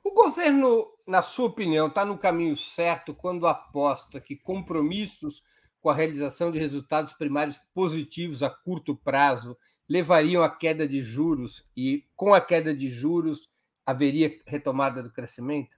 [0.03, 5.41] O governo, na sua opinião, está no caminho certo quando aposta que compromissos
[5.79, 11.69] com a realização de resultados primários positivos a curto prazo levariam à queda de juros
[11.75, 13.49] e, com a queda de juros,
[13.85, 15.77] haveria retomada do crescimento?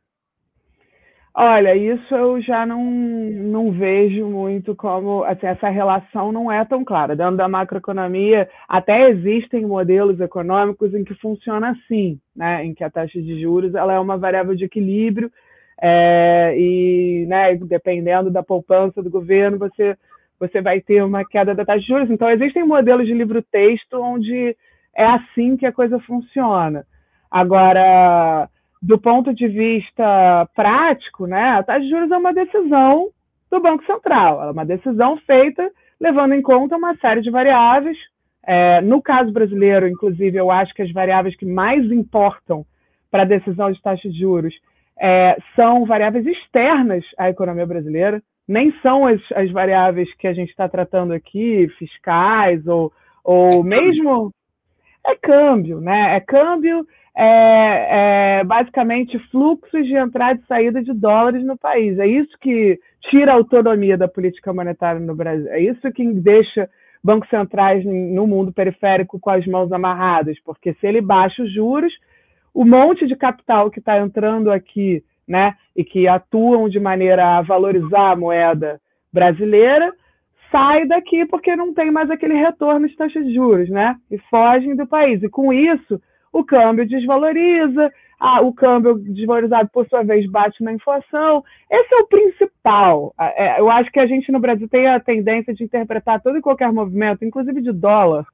[1.37, 5.21] Olha, isso eu já não, não vejo muito como.
[5.25, 7.13] Assim, essa relação não é tão clara.
[7.13, 12.63] Dentro da macroeconomia, até existem modelos econômicos em que funciona assim, né?
[12.63, 15.29] em que a taxa de juros ela é uma variável de equilíbrio,
[15.81, 19.97] é, e né, dependendo da poupança do governo, você,
[20.39, 22.09] você vai ter uma queda da taxa de juros.
[22.09, 24.55] Então, existem modelos de livro-texto onde
[24.95, 26.85] é assim que a coisa funciona.
[27.29, 28.49] Agora
[28.81, 33.09] do ponto de vista prático, né, a taxa de juros é uma decisão
[33.49, 37.97] do Banco Central, é uma decisão feita levando em conta uma série de variáveis.
[38.45, 42.65] É, no caso brasileiro, inclusive, eu acho que as variáveis que mais importam
[43.09, 44.53] para a decisão de taxa de juros
[44.99, 50.49] é, são variáveis externas à economia brasileira, nem são as, as variáveis que a gente
[50.49, 52.91] está tratando aqui, fiscais ou,
[53.23, 54.31] ou mesmo.
[55.07, 56.15] É câmbio, né?
[56.15, 56.85] É câmbio
[57.17, 61.97] é, é, basicamente fluxos de entrada e saída de dólares no país.
[61.97, 62.77] É isso que
[63.09, 65.47] tira a autonomia da política monetária no Brasil.
[65.49, 66.69] É isso que deixa
[67.01, 71.93] bancos centrais no mundo periférico com as mãos amarradas, porque se ele baixa os juros,
[72.53, 77.41] o monte de capital que está entrando aqui, né, e que atuam de maneira a
[77.41, 78.81] valorizar a moeda
[79.13, 79.93] brasileira,
[80.51, 84.75] sai daqui porque não tem mais aquele retorno de taxa de juros, né, e fogem
[84.75, 85.21] do país.
[85.21, 86.01] E com isso,
[86.35, 87.89] o câmbio desvaloriza,
[88.43, 91.41] o câmbio desvalorizado, por sua vez, bate na inflação.
[91.71, 93.13] Esse é o principal.
[93.17, 96.41] É, eu acho que a gente no Brasil tem a tendência de interpretar todo e
[96.41, 98.25] qualquer movimento, inclusive de dólar,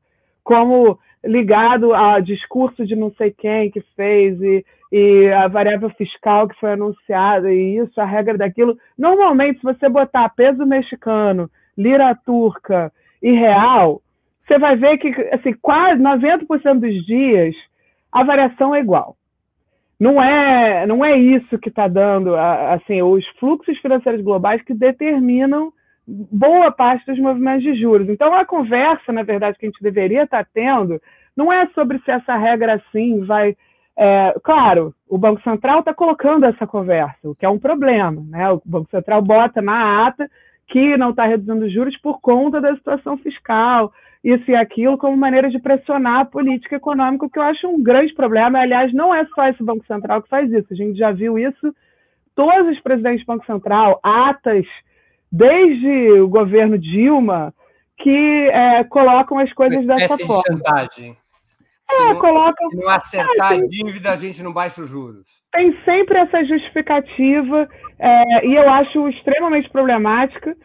[0.44, 6.48] como ligado a discurso de não sei quem que fez e, e a variável fiscal
[6.48, 8.76] que foi anunciada e isso, a regra daquilo.
[8.98, 14.02] Normalmente, se você botar peso mexicano, lira turca e real,
[14.48, 17.54] você vai ver que assim, quase 90% dos dias
[18.12, 19.16] a variação é igual.
[20.00, 25.72] Não é, não é isso que está dando, assim, os fluxos financeiros globais que determinam
[26.08, 28.10] boa parte dos movimentos de juros.
[28.10, 31.00] Então, a conversa, na verdade, que a gente deveria estar tá tendo,
[31.38, 33.56] não é sobre se essa regra assim vai.
[33.96, 38.24] É, claro, o Banco Central está colocando essa conversa, o que é um problema.
[38.28, 38.50] Né?
[38.50, 40.28] O Banco Central bota na ata
[40.72, 43.92] que não está reduzindo juros por conta da situação fiscal,
[44.24, 48.14] isso e aquilo como maneira de pressionar a política econômica, que eu acho um grande
[48.14, 48.60] problema.
[48.60, 50.68] Aliás, não é só esse Banco Central que faz isso.
[50.72, 51.76] A gente já viu isso,
[52.34, 54.66] todos os presidentes do Banco Central, atas,
[55.30, 57.54] desde o governo Dilma,
[57.98, 60.44] que é, colocam as coisas dessa de forma.
[60.48, 61.18] chantagem.
[61.90, 62.66] É, se não, coloca...
[62.70, 65.44] Se não acertar é, tem, a dívida, a gente não baixa os juros.
[65.52, 67.68] Tem sempre essa justificativa,
[68.02, 70.56] é, e eu acho extremamente problemática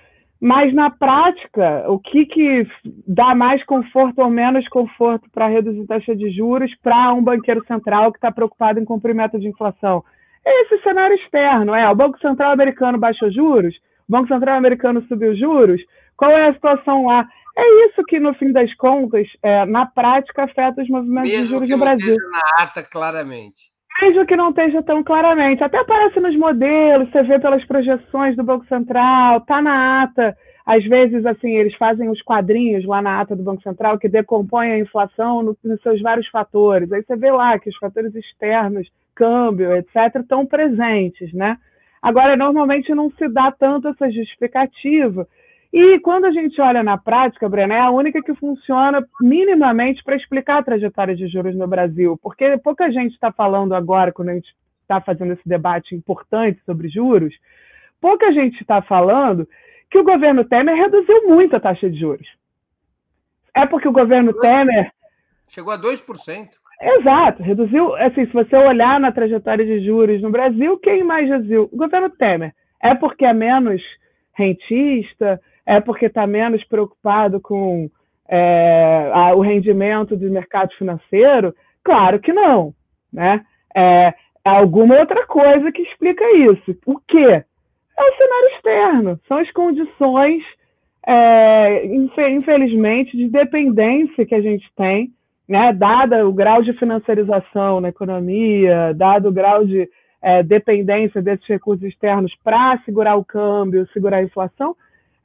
[0.41, 2.67] mas na prática, o que, que
[3.07, 8.13] dá mais conforto ou menos conforto para reduzir taxa de juros para um banqueiro central
[8.13, 10.05] que está preocupado em cumprir meta de inflação?
[10.45, 11.91] É esse cenário externo, é.
[11.91, 13.75] O Banco Central americano baixou juros,
[14.09, 15.81] o Banco Central americano subiu juros.
[16.17, 17.27] Qual é a situação lá?
[17.57, 21.51] É isso que, no fim das contas, é, na prática, afeta os movimentos Mesmo de
[21.51, 22.17] juros no Brasil.
[22.31, 23.71] na ata, claramente.
[24.03, 25.65] Mesmo que não esteja tão claramente.
[25.65, 30.37] Até aparece nos modelos, você vê pelas projeções do Banco Central, está na ata.
[30.67, 34.73] Às vezes, assim, eles fazem os quadrinhos lá na ata do Banco Central que decompõem
[34.73, 36.93] a inflação no, nos seus vários fatores.
[36.93, 41.57] Aí você vê lá que os fatores externos, câmbio, etc., estão presentes, né?
[42.03, 45.27] Agora, normalmente não se dá tanto essa justificativa.
[45.79, 50.17] E quando a gente olha na prática, Breno, é a única que funciona minimamente para
[50.17, 54.35] explicar a trajetória de juros no Brasil, porque pouca gente está falando agora, quando a
[54.37, 54.49] gente
[54.81, 57.35] está fazendo esse debate importante sobre juros,
[58.01, 59.47] pouca gente está falando
[59.91, 62.27] que o governo Temer reduziu muito a taxa de juros.
[63.55, 64.91] É porque o governo Temer.
[65.47, 66.49] Chegou a 2%.
[66.81, 67.95] Exato, reduziu.
[67.97, 71.69] Assim, se você olhar na trajetória de juros no Brasil, quem mais reduziu?
[71.71, 72.55] O governo Temer.
[72.83, 73.83] É porque é menos
[74.33, 77.91] rentista, é porque está menos preocupado com
[78.29, 81.55] é, a, o rendimento do mercado financeiro?
[81.83, 82.73] Claro que não.
[83.13, 83.45] Né?
[83.75, 86.79] É, é alguma outra coisa que explica isso.
[86.87, 87.45] O quê?
[87.99, 90.43] É o cenário externo, são as condições,
[91.07, 95.11] é, infelizmente, de dependência que a gente tem,
[95.49, 95.73] né?
[95.73, 99.89] dada o grau de financiarização na economia, dado o grau de
[100.21, 104.77] é, dependência desses recursos externos para segurar o câmbio, segurar a inflação,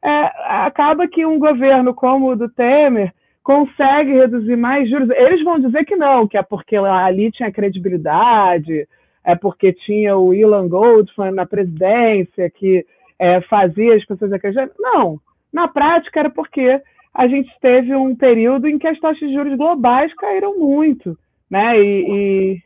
[0.04, 0.32] é,
[0.66, 5.10] acaba que um governo como o do Temer consegue reduzir mais juros.
[5.12, 8.88] Eles vão dizer que não, que é porque ali tinha credibilidade,
[9.24, 12.86] é porque tinha o Ilan Goldfan na presidência que
[13.20, 14.72] é, fazia as pessoas acreditarem.
[14.80, 15.20] Não,
[15.54, 16.82] na prática era porque
[17.14, 21.18] a gente teve um período em que as taxas de juros globais caíram muito,
[21.50, 21.80] né?
[21.80, 22.64] E, e...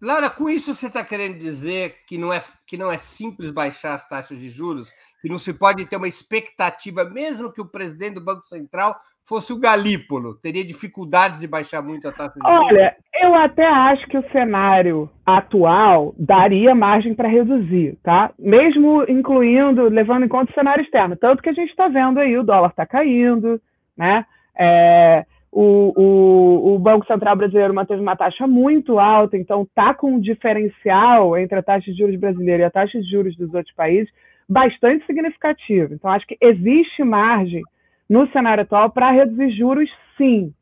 [0.00, 3.94] Laura, com isso você está querendo dizer que não, é, que não é simples baixar
[3.94, 8.14] as taxas de juros, que não se pode ter uma expectativa, mesmo que o presidente
[8.14, 8.94] do Banco Central
[9.26, 12.66] fosse o Galípolo, teria dificuldades de baixar muito a taxa de juros?
[12.68, 18.30] Olha, eu até acho que o cenário atual daria margem para reduzir, tá?
[18.38, 21.16] Mesmo incluindo, levando em conta o cenário externo.
[21.16, 23.60] Tanto que a gente está vendo aí, o dólar está caindo,
[23.96, 24.24] né?
[24.56, 25.26] É,
[25.58, 30.20] o, o, o, Banco Central brasileiro manteve uma taxa muito alta, então está com um
[30.20, 34.12] diferencial entre a taxa de juros brasileira e a taxa de juros dos outros países
[34.46, 35.94] bastante significativo.
[35.94, 37.62] Então, acho que existe margem
[38.06, 39.88] no cenário atual para reduzir juros,
[40.18, 40.52] sim.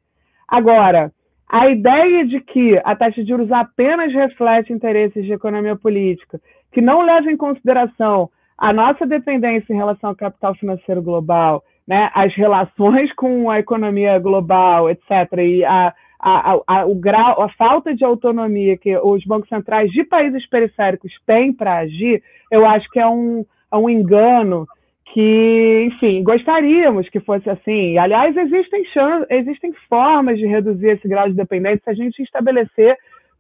[0.47, 1.11] Agora,
[1.51, 6.81] a ideia de que a taxa de juros apenas reflete interesses de economia política, que
[6.81, 12.35] não leva em consideração a nossa dependência em relação ao capital financeiro global, né, as
[12.35, 18.05] relações com a economia global, etc., e a, a, a, o grau, a falta de
[18.05, 23.07] autonomia que os bancos centrais de países periféricos têm para agir, eu acho que é
[23.07, 24.67] um, é um engano
[25.13, 27.99] que, enfim, gostaríamos que fosse assim.
[27.99, 32.97] Aliás, existem, chances, existem formas de reduzir esse grau de dependência se a gente estabelecer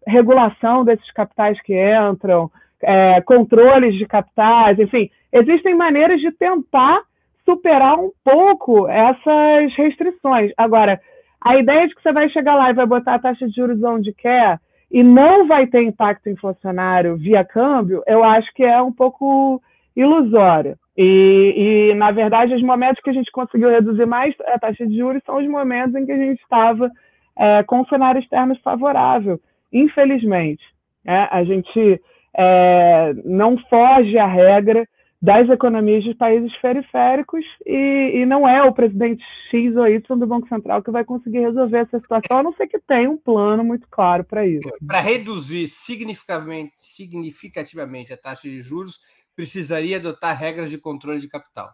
[0.06, 2.50] regulação desses capitais que entram,
[2.82, 7.00] é, controles de capitais, enfim, existem maneiras de tentar
[7.44, 10.52] superar um pouco essas restrições.
[10.56, 11.00] Agora,
[11.40, 13.82] a ideia de que você vai chegar lá e vai botar a taxa de juros
[13.82, 14.58] onde quer
[14.90, 19.60] e não vai ter impacto inflacionário via câmbio, eu acho que é um pouco
[19.94, 20.76] ilusória.
[20.96, 24.96] E, e, na verdade, os momentos que a gente conseguiu reduzir mais a taxa de
[24.96, 26.90] juros são os momentos em que a gente estava
[27.36, 29.40] é, com um cenário externo favorável,
[29.72, 30.62] infelizmente.
[31.04, 32.00] É, a gente
[32.36, 34.86] é, não foge à regra
[35.24, 40.26] das economias dos países periféricos e, e, não é o presidente X ou Y do
[40.26, 43.64] Banco Central que vai conseguir resolver essa situação, a não ser que tenha um plano
[43.64, 44.68] muito claro para isso.
[44.86, 49.00] Para reduzir significativamente, significativamente a taxa de juros,
[49.34, 51.70] precisaria adotar regras de controle de capital.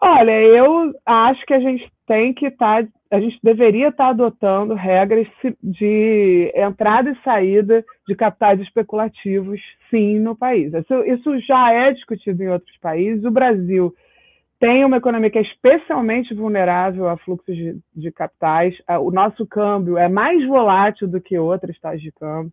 [0.00, 4.10] Olha, eu acho que a gente tem que estar, tá, a gente deveria estar tá
[4.10, 5.26] adotando regras
[5.62, 10.72] de entrada e saída de capitais especulativos, sim, no país.
[10.72, 13.24] Isso, isso já é discutido em outros países.
[13.24, 13.94] O Brasil
[14.58, 18.74] tem uma economia que é especialmente vulnerável a fluxos de, de capitais.
[19.00, 22.52] O nosso câmbio é mais volátil do que outras taxas de câmbio.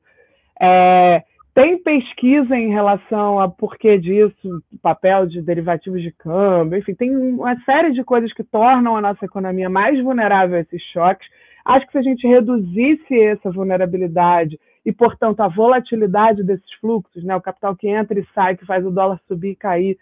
[0.61, 1.23] É,
[1.53, 7.55] tem pesquisa em relação a porquê disso, papel de derivativos de câmbio, enfim, tem uma
[7.61, 11.27] série de coisas que tornam a nossa economia mais vulnerável a esses choques.
[11.63, 17.35] Acho que se a gente reduzisse essa vulnerabilidade e, portanto, a volatilidade desses fluxos, né,
[17.35, 19.97] o capital que entra e sai, que faz o dólar subir e cair,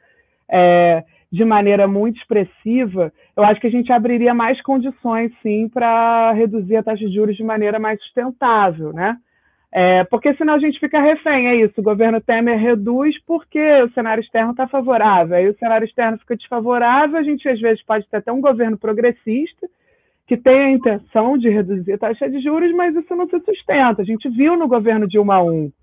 [0.50, 6.32] é, de maneira muito expressiva, eu acho que a gente abriria mais condições, sim, para
[6.32, 9.18] reduzir a taxa de juros de maneira mais sustentável, né?
[9.74, 11.80] É, porque senão a gente fica refém, é isso.
[11.80, 15.38] O governo Temer reduz porque o cenário externo está favorável.
[15.38, 18.78] Aí o cenário externo fica desfavorável, a gente às vezes pode ter até um governo
[18.78, 19.68] progressista
[20.28, 24.02] que tem a intenção de reduzir a taxa de juros, mas isso não se sustenta.
[24.02, 25.74] A gente viu no governo Dilma I,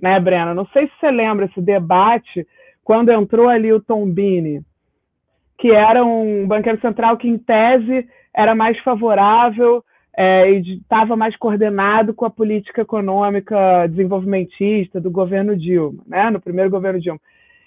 [0.00, 0.54] né, Brena?
[0.54, 2.46] Não sei se você lembra esse debate
[2.82, 4.60] quando entrou ali o Tombini,
[5.58, 9.82] que era um banqueiro central que, em tese, era mais favorável
[10.16, 16.40] é, e estava mais coordenado com a política econômica desenvolvimentista do governo Dilma, né, no
[16.40, 17.20] primeiro governo Dilma.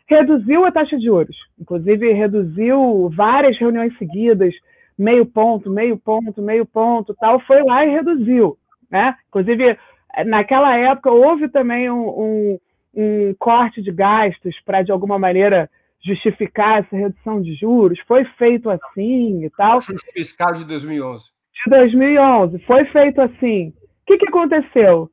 [0.08, 4.54] Reduziu a taxa de juros, inclusive reduziu várias reuniões seguidas,
[4.98, 8.58] meio ponto, meio ponto, meio ponto, tal, foi lá e reduziu,
[8.90, 9.16] né?
[9.28, 9.78] Inclusive
[10.26, 12.60] naquela época houve também um, um,
[12.96, 15.70] um corte de gastos para de alguma maneira
[16.02, 19.82] justificar essa redução de juros, foi feito assim e tal.
[20.14, 21.37] Fiscal de 2011 de
[21.68, 22.60] 2011.
[22.60, 23.70] Foi feito assim.
[23.70, 23.74] O
[24.08, 25.10] que, que aconteceu?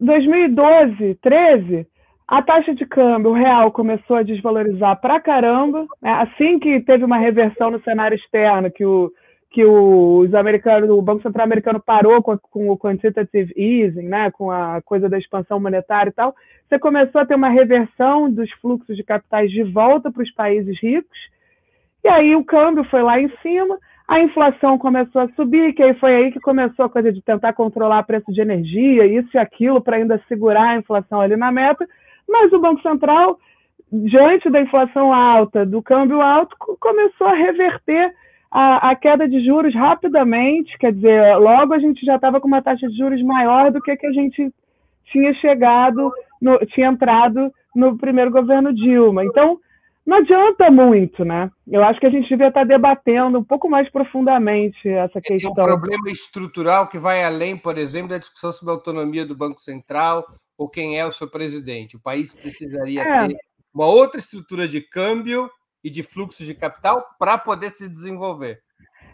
[0.00, 1.86] 2012, 13,
[2.28, 5.86] a taxa de câmbio real começou a desvalorizar pra caramba.
[6.00, 6.10] Né?
[6.10, 9.10] Assim que teve uma reversão no cenário externo, que, o,
[9.50, 14.30] que os americanos, o Banco Central americano parou com, com, o quantitative easing, né?
[14.30, 16.34] com a coisa da expansão monetária e tal,
[16.68, 20.78] você começou a ter uma reversão dos fluxos de capitais de volta para os países
[20.80, 21.18] ricos.
[22.04, 23.78] E aí o câmbio foi lá em cima,
[24.08, 27.52] a inflação começou a subir, que aí foi aí que começou a coisa de tentar
[27.52, 31.52] controlar o preço de energia, isso e aquilo, para ainda segurar a inflação ali na
[31.52, 31.86] meta.
[32.26, 33.38] Mas o Banco Central,
[33.92, 38.14] diante da inflação alta, do câmbio alto, começou a reverter
[38.50, 40.78] a, a queda de juros rapidamente.
[40.78, 43.94] Quer dizer, logo a gente já estava com uma taxa de juros maior do que,
[43.94, 44.50] que a gente
[45.12, 49.22] tinha chegado, no, tinha entrado no primeiro governo Dilma.
[49.22, 49.58] Então,
[50.08, 51.50] não adianta muito, né?
[51.70, 55.50] Eu acho que a gente devia estar debatendo um pouco mais profundamente essa questão.
[55.50, 59.36] É um problema estrutural que vai além, por exemplo, da discussão sobre a autonomia do
[59.36, 60.24] Banco Central
[60.56, 61.96] ou quem é o seu presidente.
[61.96, 63.28] O país precisaria é.
[63.28, 63.36] ter
[63.74, 65.50] uma outra estrutura de câmbio
[65.84, 68.60] e de fluxo de capital para poder se desenvolver.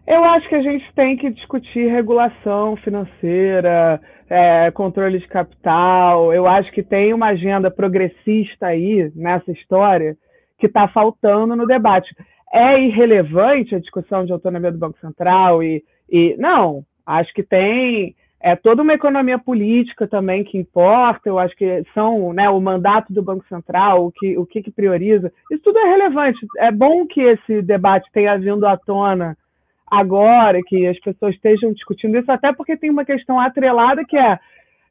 [0.06, 6.32] Eu acho que a gente tem que discutir regulação financeira, é, controle de capital.
[6.32, 10.16] Eu acho que tem uma agenda progressista aí nessa história
[10.64, 12.16] que está faltando no debate.
[12.50, 18.14] É irrelevante a discussão de autonomia do Banco Central e, e não, acho que tem
[18.40, 21.28] é toda uma economia política também que importa.
[21.28, 24.70] Eu acho que são né, o mandato do Banco Central, o que, o que, que
[24.70, 25.32] prioriza.
[25.50, 26.38] Isso tudo é relevante.
[26.58, 29.36] É bom que esse debate tenha vindo à tona
[29.86, 34.38] agora, que as pessoas estejam discutindo isso, até porque tem uma questão atrelada que é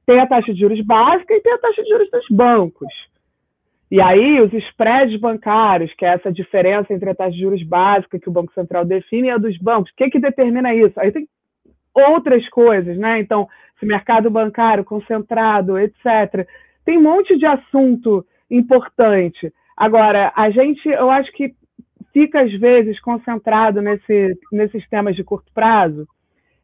[0.06, 3.13] tem a taxa de juros básica e tem a taxa de juros dos bancos.
[3.92, 8.20] E aí, os spreads bancários, que é essa diferença entre a taxa de juros básica
[8.20, 11.00] que o Banco Central define e a dos bancos, o que, que determina isso?
[11.00, 11.28] Aí tem
[11.94, 13.20] outras coisas, né?
[13.20, 16.48] Então, esse mercado bancário concentrado, etc.
[16.84, 19.54] Tem um monte de assunto importante.
[19.78, 21.54] Agora, a gente, eu acho que
[22.12, 26.08] fica às vezes concentrado nesse, nesses temas de curto prazo.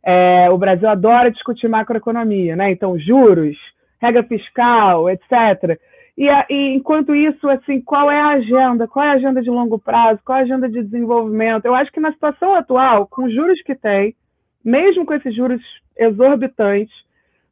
[0.03, 2.71] É, o Brasil adora discutir macroeconomia, né?
[2.71, 3.57] Então, juros,
[4.01, 5.79] regra fiscal, etc.
[6.19, 8.85] E, e, enquanto isso, assim, qual é a agenda?
[8.85, 10.19] Qual é a agenda de longo prazo?
[10.25, 11.63] Qual é a agenda de desenvolvimento?
[11.63, 14.13] Eu acho que na situação atual, com os juros que tem,
[14.61, 15.61] mesmo com esses juros
[15.97, 16.93] exorbitantes,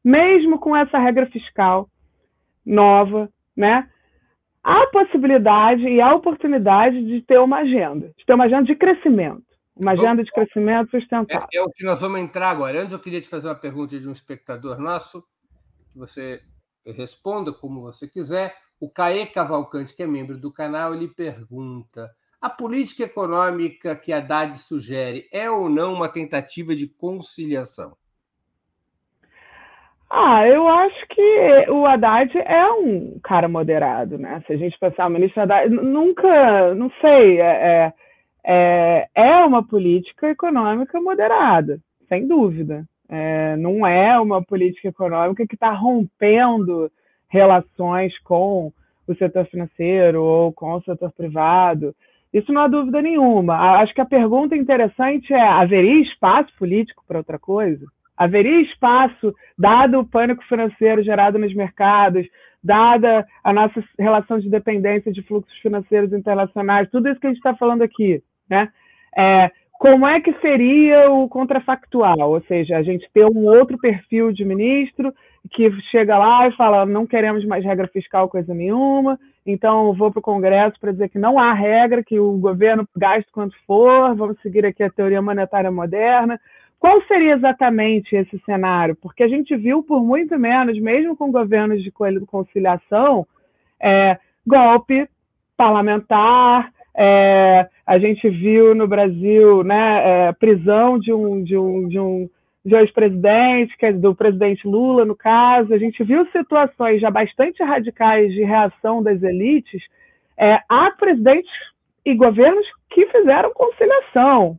[0.03, 1.87] mesmo com essa regra fiscal
[2.65, 3.89] nova, né?
[4.61, 8.75] Há a possibilidade e a oportunidade de ter uma agenda, de ter uma agenda de
[8.75, 9.45] crescimento,
[9.77, 11.47] uma agenda de crescimento sustentável.
[11.53, 12.81] É, é o que nós vamos entrar agora.
[12.81, 15.23] Antes, eu queria te fazer uma pergunta de um espectador nosso,
[15.93, 16.41] que você
[16.91, 18.55] responda como você quiser.
[18.79, 22.09] O Caê Cavalcante, que é membro do canal, ele pergunta:
[22.39, 27.97] a política econômica que Haddad sugere é ou não uma tentativa de conciliação?
[30.09, 34.41] Ah, eu acho que o Haddad é um cara moderado, né?
[34.47, 37.93] Se a gente pensar, o ministro Haddad nunca, não sei, é,
[38.45, 42.85] é, é uma política econômica moderada, sem dúvida.
[43.09, 46.91] É, não é uma política econômica que está rompendo
[47.29, 48.71] relações com
[49.07, 51.95] o setor financeiro ou com o setor privado.
[52.33, 53.79] Isso não há dúvida nenhuma.
[53.79, 57.85] Acho que a pergunta interessante é: haveria espaço político para outra coisa?
[58.17, 62.25] Haveria espaço, dado o pânico financeiro gerado nos mercados,
[62.63, 67.37] dada a nossa relação de dependência de fluxos financeiros internacionais, tudo isso que a gente
[67.37, 68.69] está falando aqui, né?
[69.15, 72.31] É, como é que seria o contrafactual?
[72.31, 75.13] Ou seja, a gente ter um outro perfil de ministro
[75.51, 80.19] que chega lá e fala: não queremos mais regra fiscal, coisa nenhuma, então vou para
[80.19, 84.39] o Congresso para dizer que não há regra, que o governo gaste quanto for, vamos
[84.41, 86.39] seguir aqui a teoria monetária moderna.
[86.79, 88.95] Qual seria exatamente esse cenário?
[88.95, 91.91] Porque a gente viu por muito menos, mesmo com governos de
[92.27, 93.25] conciliação,
[93.81, 95.09] é, golpe
[95.55, 101.99] parlamentar, é, a gente viu no Brasil né, é, prisão de um, de um, de
[101.99, 102.29] um,
[102.65, 105.73] de um ex-presidente, é do presidente Lula, no caso.
[105.73, 109.83] A gente viu situações já bastante radicais de reação das elites
[110.35, 111.51] é, a presidentes
[112.03, 114.57] e governos que fizeram conciliação.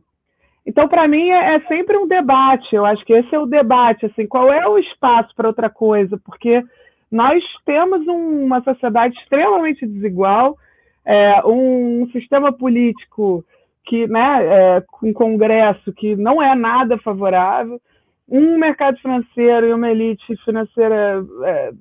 [0.65, 2.73] Então, para mim, é, é, sempre um debate.
[2.73, 4.05] Eu acho que esse é o debate.
[4.05, 6.17] Assim, qual é o espaço para outra coisa?
[6.23, 6.63] Porque
[7.11, 10.57] nós temos um, uma sociedade extremamente desigual
[11.09, 13.43] é, um sistema político
[13.83, 17.81] que, né, é, um congresso que não é nada favorável,
[18.29, 21.71] um mercado financeiro e uma elite financeira, é,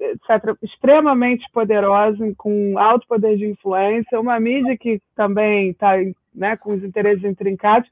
[0.00, 5.94] etc., extremamente poderosa, com alto poder de influência, uma mídia que também está
[6.34, 7.88] né, com os interesses intrincados.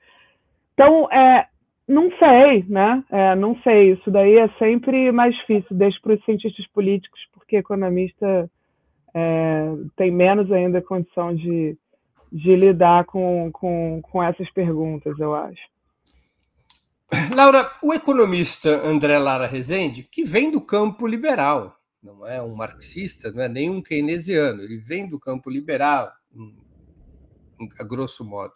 [0.74, 1.46] Então, é,
[1.88, 3.02] não sei, né?
[3.10, 3.92] É, não sei.
[3.92, 8.50] Isso daí é sempre mais difícil, deixo para os cientistas políticos, porque economista
[9.14, 11.76] é, tem menos ainda condição de,
[12.30, 15.60] de lidar com, com, com essas perguntas, eu acho.
[17.34, 23.30] Laura, o economista André Lara Rezende, que vem do campo liberal, não é um marxista,
[23.30, 26.10] não é nem um keynesiano, ele vem do campo liberal,
[27.78, 28.54] a grosso modo.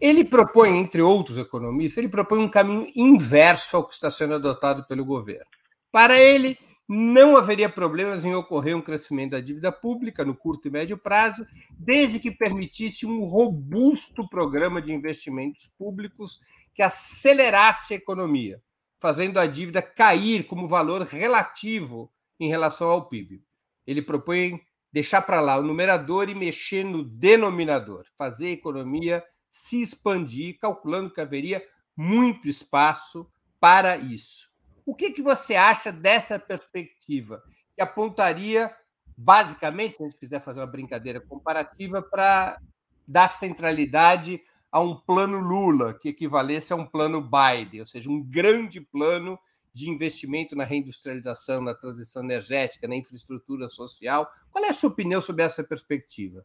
[0.00, 4.84] Ele propõe, entre outros economistas, ele propõe um caminho inverso ao que está sendo adotado
[4.88, 5.46] pelo governo.
[5.92, 6.58] Para ele,
[6.94, 11.46] não haveria problemas em ocorrer um crescimento da dívida pública no curto e médio prazo,
[11.70, 16.38] desde que permitisse um robusto programa de investimentos públicos
[16.74, 18.62] que acelerasse a economia,
[18.98, 23.42] fazendo a dívida cair como valor relativo em relação ao PIB.
[23.86, 24.60] Ele propõe
[24.92, 31.10] deixar para lá o numerador e mexer no denominador, fazer a economia se expandir, calculando
[31.10, 31.66] que haveria
[31.96, 33.26] muito espaço
[33.58, 34.51] para isso.
[34.84, 37.42] O que, que você acha dessa perspectiva,
[37.74, 38.74] que apontaria,
[39.16, 42.58] basicamente, se a gente quiser fazer uma brincadeira comparativa, para
[43.06, 48.22] dar centralidade a um plano Lula, que equivalesse a um plano Biden, ou seja, um
[48.22, 49.38] grande plano
[49.74, 54.30] de investimento na reindustrialização, na transição energética, na infraestrutura social.
[54.50, 56.44] Qual é a sua opinião sobre essa perspectiva?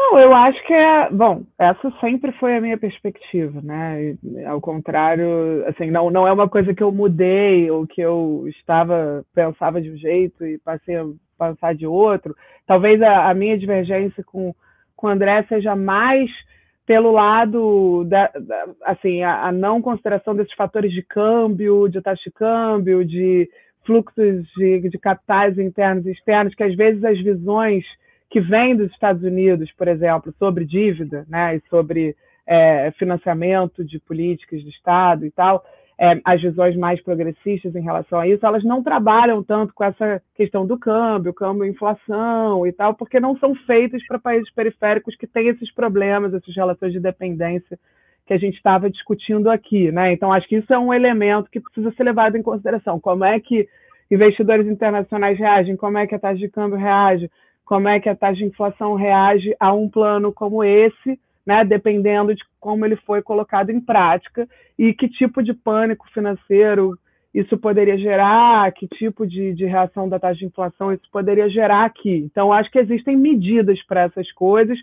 [0.00, 1.10] Não, eu acho que é.
[1.10, 4.16] Bom, essa sempre foi a minha perspectiva, né?
[4.46, 9.24] Ao contrário, assim, não, não é uma coisa que eu mudei ou que eu estava,
[9.34, 11.04] pensava de um jeito e passei a
[11.36, 12.36] pensar de outro.
[12.64, 14.54] Talvez a, a minha divergência com,
[14.94, 16.30] com o André seja mais
[16.86, 22.22] pelo lado da, da assim, a, a, não consideração desses fatores de câmbio, de taxa
[22.24, 23.50] de câmbio, de
[23.84, 27.84] fluxos de, de capitais internos e externos, que às vezes as visões
[28.30, 32.14] que vem dos Estados Unidos, por exemplo, sobre dívida né, e sobre
[32.46, 35.64] é, financiamento de políticas de Estado e tal,
[36.00, 40.22] é, as visões mais progressistas em relação a isso, elas não trabalham tanto com essa
[40.36, 45.26] questão do câmbio, câmbio inflação e tal, porque não são feitas para países periféricos que
[45.26, 47.78] têm esses problemas, essas relações de dependência
[48.24, 49.90] que a gente estava discutindo aqui.
[49.90, 50.12] Né?
[50.12, 53.00] Então, acho que isso é um elemento que precisa ser levado em consideração.
[53.00, 53.66] Como é que
[54.10, 57.28] investidores internacionais reagem, como é que a taxa de câmbio reage,
[57.68, 62.34] como é que a taxa de inflação reage a um plano como esse, né, dependendo
[62.34, 64.48] de como ele foi colocado em prática
[64.78, 66.98] e que tipo de pânico financeiro
[67.34, 71.84] isso poderia gerar, que tipo de, de reação da taxa de inflação isso poderia gerar
[71.84, 72.24] aqui.
[72.24, 74.78] Então, acho que existem medidas para essas coisas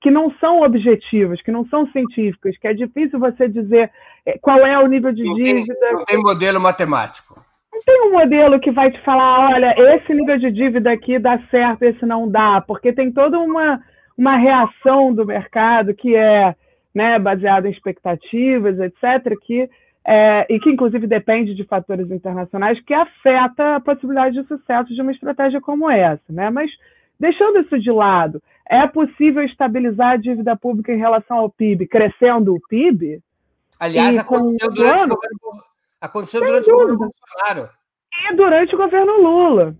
[0.00, 3.90] que não são objetivas, que não são científicas, que é difícil você dizer
[4.24, 5.74] eh, qual é o nível de dívida.
[5.90, 7.47] Não tem modelo matemático não
[7.88, 11.84] tem um modelo que vai te falar, olha, esse nível de dívida aqui dá certo,
[11.84, 13.82] esse não dá, porque tem toda uma,
[14.16, 16.54] uma reação do mercado que é
[16.94, 19.70] né, baseada em expectativas, etc., que,
[20.04, 25.00] é, e que inclusive depende de fatores internacionais que afeta a possibilidade de sucesso de
[25.00, 26.22] uma estratégia como essa.
[26.28, 26.50] Né?
[26.50, 26.70] Mas
[27.18, 32.54] deixando isso de lado, é possível estabilizar a dívida pública em relação ao PIB, crescendo
[32.54, 33.22] o PIB?
[33.80, 35.68] Aliás, aconteceu durante o governo
[36.00, 36.92] Aconteceu Sem durante dúvida.
[36.92, 37.77] o governo Bolsonaro.
[38.30, 39.74] E durante o governo Lula,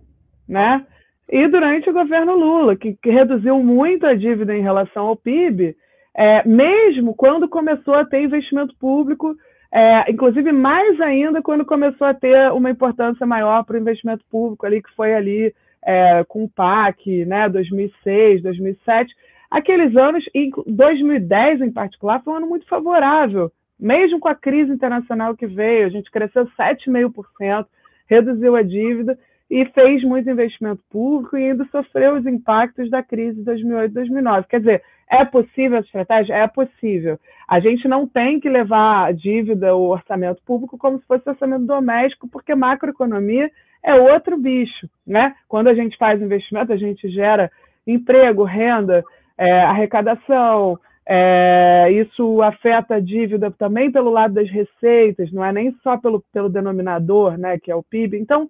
[0.47, 0.85] né?
[1.29, 5.75] E durante o governo Lula, que, que reduziu muito a dívida em relação ao PIB,
[6.15, 9.35] é, mesmo quando começou a ter investimento público,
[9.71, 14.65] é, inclusive mais ainda quando começou a ter uma importância maior para o investimento público
[14.65, 15.53] ali, que foi ali
[15.85, 19.13] é, com o PAC, né, 2006, 2007,
[19.51, 23.51] aqueles anos, em 2010 em particular, foi um ano muito favorável.
[23.79, 27.65] Mesmo com a crise internacional que veio, a gente cresceu 7,5%,
[28.09, 29.17] reduziu a dívida
[29.49, 34.47] e fez muito investimento público e ainda sofreu os impactos da crise de 2008 2009.
[34.47, 36.35] Quer dizer, é possível essa estratégia?
[36.35, 37.19] É possível.
[37.47, 41.65] A gente não tem que levar a dívida, o orçamento público, como se fosse orçamento
[41.65, 43.49] doméstico, porque macroeconomia
[43.83, 44.87] é outro bicho.
[45.05, 45.33] Né?
[45.47, 47.51] Quando a gente faz investimento, a gente gera
[47.87, 49.03] emprego, renda,
[49.35, 50.77] é, arrecadação,
[51.11, 56.23] é, isso afeta a dívida também pelo lado das receitas, não é nem só pelo,
[56.31, 58.19] pelo denominador, né, que é o PIB.
[58.19, 58.47] Então,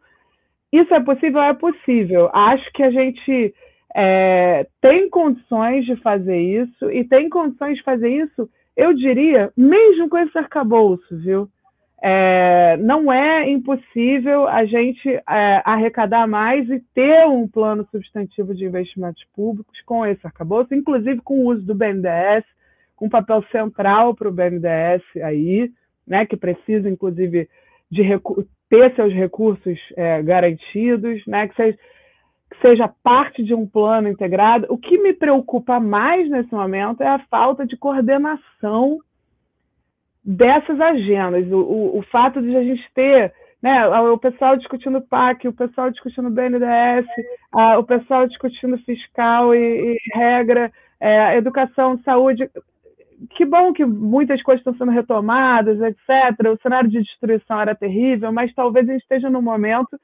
[0.69, 1.41] isso é possível?
[1.41, 2.29] É possível.
[2.33, 3.55] Acho que a gente
[3.95, 10.09] é, tem condições de fazer isso, e tem condições de fazer isso, eu diria, mesmo
[10.09, 11.47] com esse arcabouço, viu?
[12.01, 15.21] É, não é impossível a gente é,
[15.65, 21.39] arrecadar mais e ter um plano substantivo de investimentos públicos com esse arcabouço, inclusive com
[21.39, 22.45] o uso do BNDES,
[22.95, 25.71] com um papel central para o BNDES aí,
[26.07, 27.49] né, que precisa, inclusive,
[27.91, 28.03] de
[28.69, 31.77] ter seus recursos é, garantidos, né, que seja
[32.49, 34.65] que seja parte de um plano integrado.
[34.69, 38.99] O que me preocupa mais nesse momento é a falta de coordenação
[40.29, 45.47] dessas agendas, o, o, o fato de a gente ter né, o pessoal discutindo PAC,
[45.47, 47.07] o pessoal discutindo BNDES,
[47.51, 50.71] a, o pessoal discutindo fiscal e, e regra,
[51.01, 52.47] é, educação, saúde.
[53.31, 56.53] Que bom que muitas coisas estão sendo retomadas, etc.
[56.53, 59.99] O cenário de destruição era terrível, mas talvez a gente esteja num momento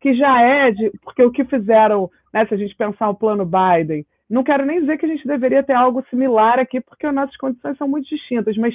[0.00, 0.90] que já é de.
[1.02, 4.80] Porque o que fizeram, né, se a gente pensar o plano Biden, não quero nem
[4.80, 8.08] dizer que a gente deveria ter algo similar aqui, porque as nossas condições são muito
[8.08, 8.74] distintas, mas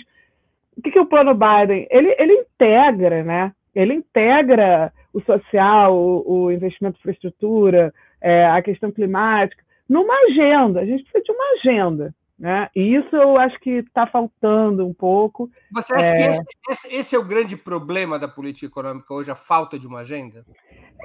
[0.77, 1.87] o que, que é o plano Biden?
[1.89, 3.51] Ele, ele integra, né?
[3.75, 10.81] Ele integra o social, o, o investimento em infraestrutura, é, a questão climática, numa agenda.
[10.81, 12.15] A gente precisa de uma agenda.
[12.43, 12.67] Né?
[12.75, 15.49] E isso eu acho que está faltando um pouco.
[15.71, 16.17] Você acha é...
[16.17, 19.87] que esse, esse, esse, é o grande problema da política econômica hoje, a falta de
[19.87, 20.43] uma agenda?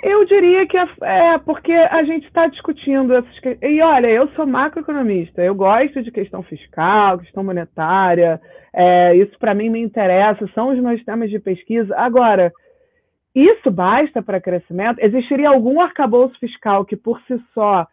[0.02, 3.32] Eu diria que é, é porque a gente está discutindo essas
[3.62, 8.40] E olha, eu sou macroeconomista, eu gosto de questão fiscal, questão monetária,
[8.74, 11.94] é, isso para mim me interessa, são os meus temas de pesquisa.
[11.96, 12.52] Agora,
[13.32, 14.98] isso basta para crescimento?
[14.98, 17.86] Existiria algum arcabouço fiscal que por si só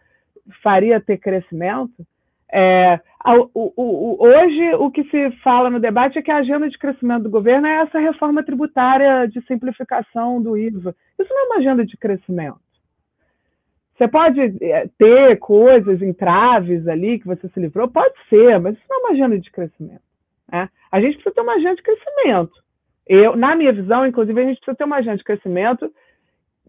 [0.63, 2.03] faria ter crescimento?
[2.51, 2.99] É,
[3.53, 7.23] o, o, hoje, o que se fala no debate é que a agenda de crescimento
[7.23, 10.95] do governo é essa reforma tributária de simplificação do IVA.
[11.19, 12.59] Isso não é uma agenda de crescimento.
[13.97, 18.85] Você pode é, ter coisas, entraves ali que você se livrou, pode ser, mas isso
[18.89, 20.03] não é uma agenda de crescimento.
[20.51, 20.69] Né?
[20.91, 22.63] A gente precisa ter uma agenda de crescimento.
[23.07, 25.91] Eu, na minha visão, inclusive, a gente precisa ter uma agenda de crescimento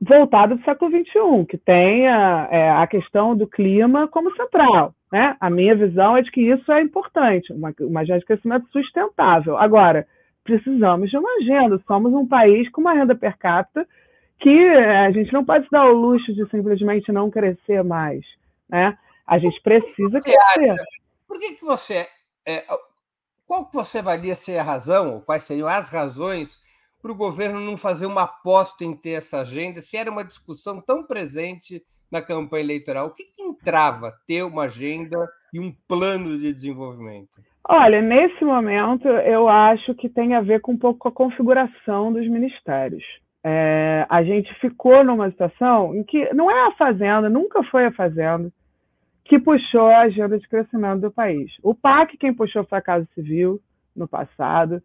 [0.01, 4.95] voltada do século XXI, que tenha é, a questão do clima como central.
[5.13, 5.37] Né?
[5.41, 9.57] A minha visão é de que isso é importante, uma, uma agenda de crescimento sustentável.
[9.57, 10.07] Agora,
[10.45, 11.81] precisamos de uma agenda.
[11.87, 13.87] Somos um país com uma renda per capita
[14.39, 18.25] que é, a gente não pode se dar o luxo de simplesmente não crescer mais.
[18.69, 18.97] Né?
[19.27, 20.71] A gente precisa crescer.
[20.71, 20.85] Acha?
[21.27, 22.07] Por que, que você.
[22.47, 22.65] É,
[23.47, 26.61] qual que você valia ser a razão, ou quais seriam as razões
[27.01, 30.81] para o governo não fazer uma aposta em ter essa agenda, se era uma discussão
[30.81, 33.09] tão presente na campanha eleitoral?
[33.09, 35.17] O que, que entrava ter uma agenda
[35.53, 37.41] e um plano de desenvolvimento?
[37.69, 42.13] Olha, nesse momento, eu acho que tem a ver com um pouco com a configuração
[42.13, 43.03] dos ministérios.
[43.45, 47.93] É, a gente ficou numa situação em que não é a Fazenda, nunca foi a
[47.93, 48.51] Fazenda,
[49.25, 51.53] que puxou a agenda de crescimento do país.
[51.63, 53.61] O PAC, quem puxou foi a Casa Civil
[53.95, 54.81] no passado.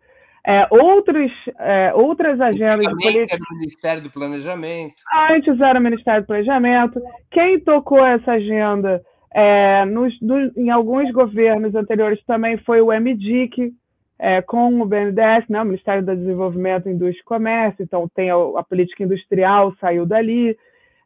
[0.46, 3.36] É, outros, é, outras agendas de política.
[3.36, 4.96] Era o Ministério do Planejamento.
[5.30, 7.00] Antes era o Ministério do Planejamento.
[7.30, 9.02] Quem tocou essa agenda
[9.34, 13.72] é, nos, no, em alguns governos anteriores também foi o MDIC,
[14.20, 18.36] é, com o BNDES, né, o Ministério do Desenvolvimento, Indústria e Comércio, então tem a,
[18.36, 20.56] a política industrial, saiu dali.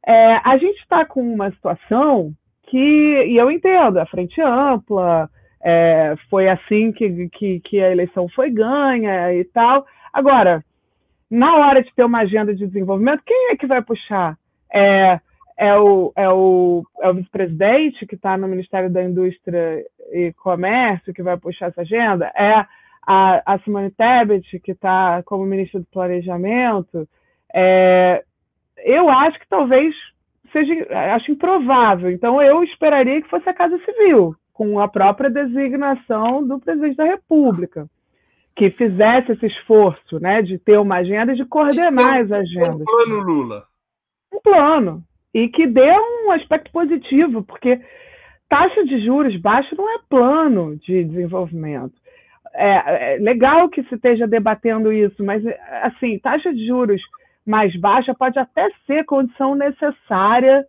[0.06, 2.34] É, a gente está com uma situação
[2.68, 2.78] que,
[3.28, 5.30] e eu entendo, a frente ampla,
[5.68, 9.84] é, foi assim que, que, que, a eleição foi ganha e tal.
[10.14, 10.64] Agora,
[11.30, 14.38] na hora de ter uma agenda de desenvolvimento, quem é que vai puxar?
[14.72, 15.20] É,
[15.58, 21.14] é o, é o, é o vice-presidente que está no Ministério da Indústria e Comércio
[21.14, 22.32] que vai puxar essa agenda?
[22.36, 22.64] É
[23.08, 27.10] a, a Simone Tebet, que está como ministra do Planejamento?
[27.52, 28.24] É,
[28.78, 29.96] eu acho que talvez
[30.52, 32.12] seja, acho improvável.
[32.12, 37.04] Então, eu esperaria que fosse a Casa Civil, com a própria designação do presidente da
[37.04, 37.88] República,
[38.56, 42.80] que fizesse esse esforço né, de ter uma agenda e de coordenar as agendas.
[42.80, 43.64] Um plano Lula.
[44.34, 45.04] Um plano.
[45.34, 47.82] E que dê um aspecto positivo, porque
[48.48, 51.94] taxa de juros baixa não é plano de desenvolvimento.
[52.54, 55.44] É, é, legal que se esteja debatendo isso, mas
[55.84, 57.02] assim, taxa de juros
[57.46, 60.66] mais baixa pode até ser condição necessária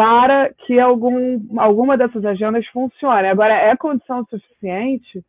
[0.00, 3.28] para que algum, alguma dessas agendas funcione.
[3.28, 5.22] Agora, é condição suficiente?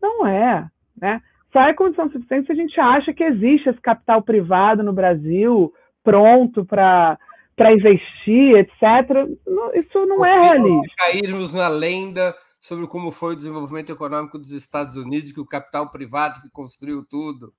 [0.00, 0.64] Não é.
[0.96, 1.20] Né?
[1.52, 5.74] Só é condição suficiente se a gente acha que existe esse capital privado no Brasil
[6.04, 7.18] pronto para
[7.56, 9.28] para investir, etc.
[9.74, 10.94] Isso não é realista.
[10.98, 15.90] Cairmos na lenda sobre como foi o desenvolvimento econômico dos Estados Unidos, que o capital
[15.90, 17.52] privado que construiu tudo.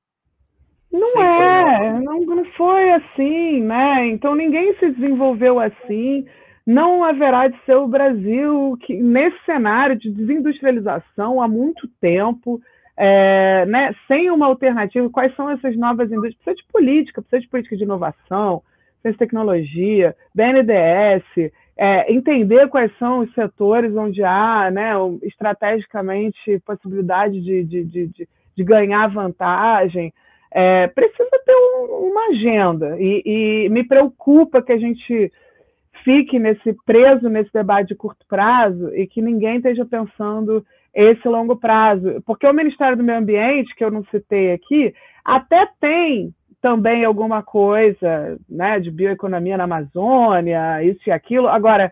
[0.89, 4.07] Não Sem é, não, não foi assim, né?
[4.07, 6.25] Então ninguém se desenvolveu assim.
[6.65, 12.61] Não haverá de ser o Brasil que, nesse cenário de desindustrialização há muito tempo,
[12.95, 16.35] é, né, sem uma alternativa, quais são essas novas indústrias?
[16.35, 18.61] Precisa de política, precisa de política de inovação,
[19.01, 24.93] ciência tecnologia, BNDES, é, entender quais são os setores onde há né,
[25.23, 30.13] estrategicamente possibilidade de, de, de, de ganhar vantagem.
[30.51, 33.23] É, precisa ter um, uma agenda e,
[33.65, 35.31] e, me preocupa que a gente
[36.03, 41.55] fique nesse preso nesse debate de curto prazo e que ninguém esteja pensando esse longo
[41.55, 44.93] prazo, porque o Ministério do Meio Ambiente que eu não citei aqui
[45.25, 51.49] até tem também alguma coisa né, de bioeconomia na Amazônia, isso e aquilo.
[51.49, 51.91] Agora,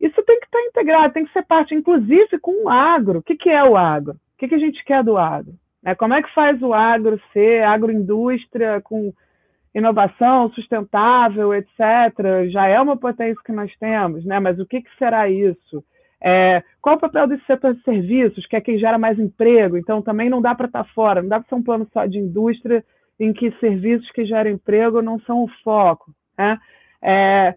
[0.00, 3.20] isso tem que estar integrado, tem que ser parte, inclusive com o agro.
[3.20, 4.14] O que, que é o agro?
[4.14, 5.54] O que, que a gente quer do agro?
[5.84, 9.12] É, como é que faz o agro ser agroindústria com
[9.74, 11.70] inovação sustentável, etc.
[12.50, 14.38] Já é uma potência que nós temos, né?
[14.38, 15.82] mas o que, que será isso?
[16.24, 19.76] É, qual o papel desse setor de serviços, que é quem gera mais emprego?
[19.76, 22.18] Então, também não dá para estar fora, não dá para ser um plano só de
[22.18, 22.84] indústria
[23.18, 26.12] em que serviços que geram emprego não são o foco.
[26.38, 26.58] Né?
[27.02, 27.54] É,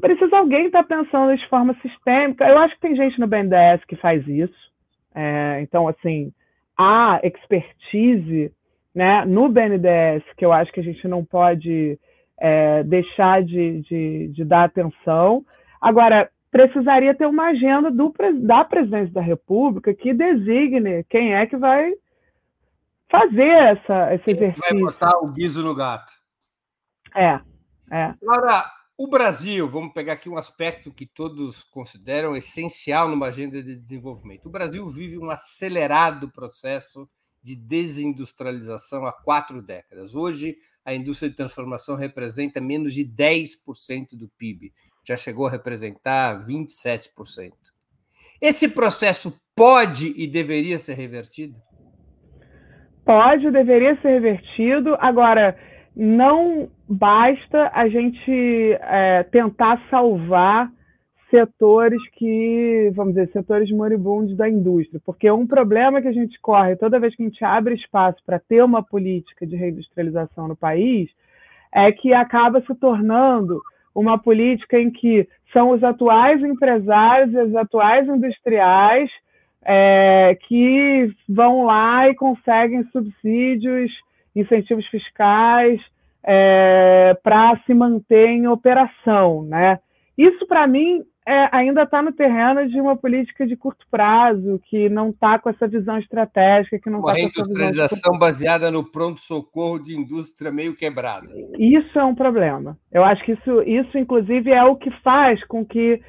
[0.00, 2.48] precisa alguém estar tá pensando de forma sistêmica.
[2.48, 4.72] Eu acho que tem gente no BNDES que faz isso.
[5.14, 6.32] É, então, assim,
[6.76, 8.52] há expertise
[8.98, 11.96] né, no BNDES que eu acho que a gente não pode
[12.36, 15.46] é, deixar de, de, de, dar atenção.
[15.80, 21.56] Agora, precisaria ter uma agenda do, da presidência da República que designe quem é que
[21.56, 21.92] vai
[23.08, 24.62] fazer essa, esse exercício.
[24.68, 26.12] Vai botar o guiso no gato.
[27.14, 27.40] É,
[27.92, 28.14] é.
[28.20, 28.64] Agora,
[28.96, 34.46] o Brasil, vamos pegar aqui um aspecto que todos consideram essencial numa agenda de desenvolvimento.
[34.46, 37.08] O Brasil vive um acelerado processo
[37.42, 40.14] de desindustrialização há quatro décadas.
[40.14, 44.72] Hoje, a indústria de transformação representa menos de 10% do PIB,
[45.04, 47.52] já chegou a representar 27%.
[48.40, 51.56] Esse processo pode e deveria ser revertido?
[53.08, 54.94] pode, deveria ser revertido.
[55.00, 55.56] Agora,
[55.96, 60.70] não basta a gente é, tentar salvar
[61.30, 66.76] setores que, vamos dizer, setores moribundos da indústria, porque um problema que a gente corre
[66.76, 71.10] toda vez que a gente abre espaço para ter uma política de reindustrialização no país
[71.72, 73.60] é que acaba se tornando
[73.94, 79.10] uma política em que são os atuais empresários e os atuais industriais
[79.62, 83.90] é, que vão lá e conseguem subsídios,
[84.34, 85.80] incentivos fiscais
[86.24, 89.42] é, para se manter em operação.
[89.42, 89.78] Né?
[90.16, 94.88] Isso, para mim, é, ainda está no terreno de uma política de curto prazo, que
[94.88, 98.18] não está com essa visão estratégica, que não Uma tá reindustrialização de...
[98.18, 101.28] baseada no pronto-socorro de indústria meio quebrada.
[101.58, 102.78] Isso é um problema.
[102.90, 106.00] Eu acho que isso, isso, inclusive, é o que faz com que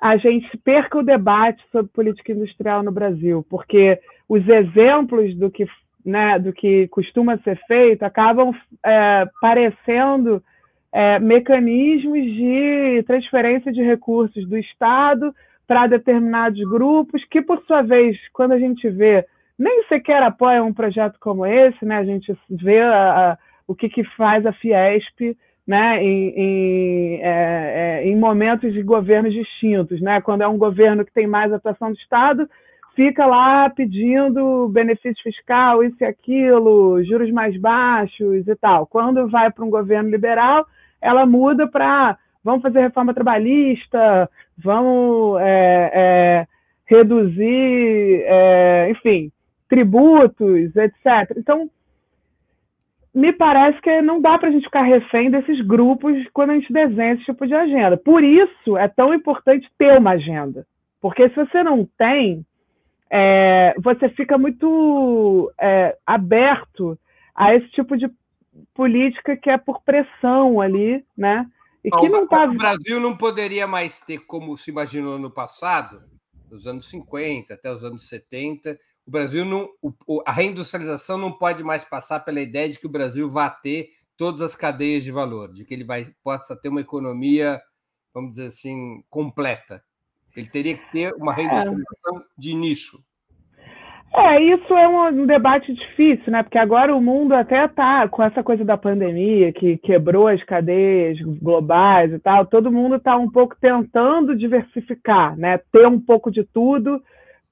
[0.00, 3.98] a gente perca o debate sobre política industrial no Brasil, porque
[4.28, 5.66] os exemplos do que,
[6.06, 8.52] né, do que costuma ser feito acabam
[8.86, 10.40] é, parecendo
[10.94, 15.34] é, mecanismos de transferência de recursos do Estado
[15.66, 19.26] para determinados grupos, que, por sua vez, quando a gente vê,
[19.58, 21.96] nem sequer apoiam um projeto como esse, né?
[21.96, 25.36] a gente vê a, a, o que, que faz a Fiesp
[25.66, 30.20] né, em, em, é, é, em, momentos de governos distintos, né?
[30.20, 32.46] Quando é um governo que tem mais atuação do Estado,
[32.94, 38.86] fica lá pedindo benefício fiscal, isso e aquilo, juros mais baixos e tal.
[38.86, 40.66] Quando vai para um governo liberal,
[41.04, 44.28] ela muda para vamos fazer reforma trabalhista,
[44.58, 46.46] vamos é, é
[46.86, 49.30] reduzir, é, enfim,
[49.68, 51.36] tributos, etc.
[51.36, 51.70] Então,
[53.14, 56.72] me parece que não dá para a gente ficar refém desses grupos quando a gente
[56.72, 57.96] desenha esse tipo de agenda.
[57.96, 60.66] Por isso é tão importante ter uma agenda.
[61.00, 62.44] Porque se você não tem,
[63.10, 66.98] é, você fica muito é, aberto
[67.34, 68.10] a esse tipo de
[68.74, 71.48] política que é por pressão ali, né?
[71.82, 72.44] E que não tá...
[72.44, 76.02] O Brasil não poderia mais ter, como se imaginou no passado,
[76.50, 79.68] nos anos 50 até os anos 70, o Brasil não.
[79.82, 83.90] O, a reindustrialização não pode mais passar pela ideia de que o Brasil vai ter
[84.16, 87.60] todas as cadeias de valor, de que ele vai, possa ter uma economia,
[88.12, 89.84] vamos dizer assim, completa.
[90.34, 91.36] Ele teria que ter uma é.
[91.36, 92.24] reindustrialização é.
[92.38, 93.04] de nicho.
[94.16, 96.44] É, isso é um debate difícil, né?
[96.44, 101.18] Porque agora o mundo até está com essa coisa da pandemia que quebrou as cadeias
[101.20, 102.46] globais e tal.
[102.46, 105.58] Todo mundo está um pouco tentando diversificar, né?
[105.72, 107.02] Ter um pouco de tudo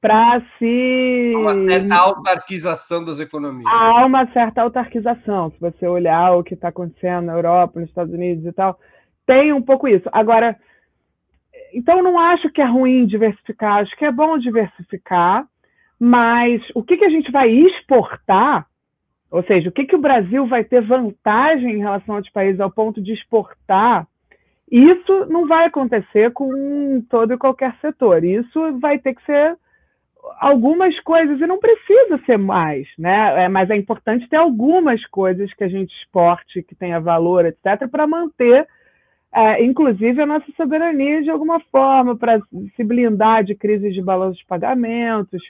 [0.01, 1.33] para se.
[1.35, 3.67] Uma certa autarquização das economias.
[3.67, 5.51] Há uma certa autarquização.
[5.51, 8.79] Se você olhar o que está acontecendo na Europa, nos Estados Unidos e tal,
[9.27, 10.09] tem um pouco isso.
[10.13, 10.57] Agora,
[11.75, 15.45] então não acho que é ruim diversificar, acho que é bom diversificar
[16.05, 18.67] mas o que, que a gente vai exportar,
[19.31, 22.59] ou seja, o que, que o Brasil vai ter vantagem em relação a outros países
[22.59, 24.05] ao ponto de exportar,
[24.69, 28.25] isso não vai acontecer com todo e qualquer setor.
[28.25, 29.57] Isso vai ter que ser
[30.41, 33.45] algumas coisas, e não precisa ser mais, né?
[33.45, 37.89] É, mas é importante ter algumas coisas que a gente exporte, que tenha valor, etc.,
[37.89, 38.67] para manter,
[39.33, 42.41] é, inclusive, a nossa soberania de alguma forma, para
[42.75, 45.41] se blindar de crises de balanço de pagamentos,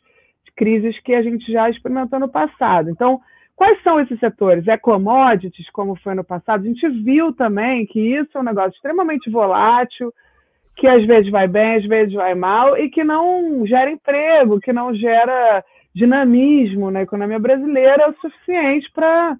[0.57, 2.91] crises que a gente já experimentou no passado.
[2.91, 3.21] Então,
[3.57, 4.67] quais são esses setores?
[4.69, 6.63] É commodities, como foi no passado?
[6.63, 10.13] A gente viu também que isso é um negócio extremamente volátil,
[10.77, 14.73] que às vezes vai bem, às vezes vai mal, e que não gera emprego, que
[14.73, 19.37] não gera dinamismo na economia brasileira o suficiente para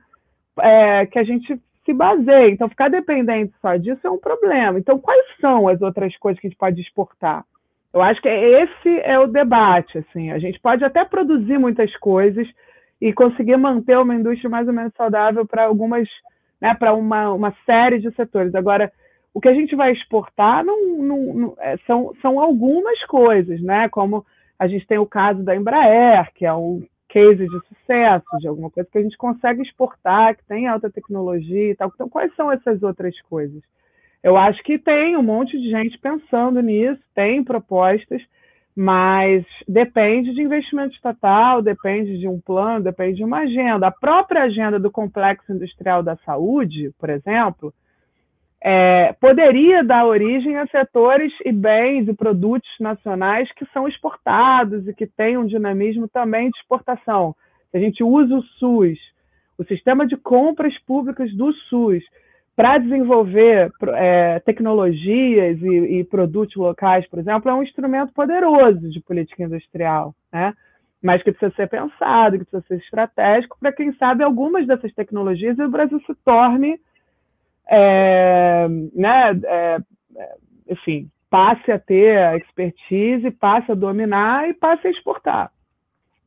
[0.61, 2.53] é, que a gente se baseie.
[2.53, 4.79] Então, ficar dependente só disso é um problema.
[4.79, 7.45] Então, quais são as outras coisas que a gente pode exportar?
[7.93, 9.99] Eu acho que esse é o debate.
[9.99, 12.49] Assim, a gente pode até produzir muitas coisas
[13.01, 16.09] e conseguir manter uma indústria mais ou menos saudável para algumas,
[16.61, 18.55] né, para uma, uma série de setores.
[18.55, 18.91] Agora,
[19.35, 23.89] o que a gente vai exportar não, não, não, é, são, são algumas coisas, né?
[23.89, 24.25] Como
[24.59, 28.71] a gente tem o caso da Embraer, que é um case de sucesso, de alguma
[28.71, 31.91] coisa que a gente consegue exportar, que tem alta tecnologia e tal.
[31.95, 33.63] Então, quais são essas outras coisas?
[34.23, 38.23] Eu acho que tem um monte de gente pensando nisso, tem propostas,
[38.75, 43.89] mas depende de investimento estatal, depende de um plano, depende de uma agenda.
[43.89, 47.75] A própria agenda do Complexo Industrial da Saúde, por exemplo,
[48.65, 54.95] é, poderia dar origem a setores e bens e produtos nacionais que são exportados e
[54.95, 57.35] que têm um dinamismo também de exportação.
[57.71, 58.99] Se a gente usa o SUS,
[59.59, 62.05] o sistema de compras públicas do SUS,
[62.55, 69.01] para desenvolver é, tecnologias e, e, produtos locais, por exemplo, é um instrumento poderoso de
[69.01, 70.55] política industrial, né?
[71.03, 75.59] mas que precisa ser pensado, que precisa ser estratégico para, quem sabe, algumas dessas tecnologias
[75.59, 76.79] o Brasil se torne,
[77.67, 79.79] é, né, é,
[80.17, 80.35] é
[80.69, 85.51] enfim, passe a ter a expertise, passe a dominar e passe a exportar.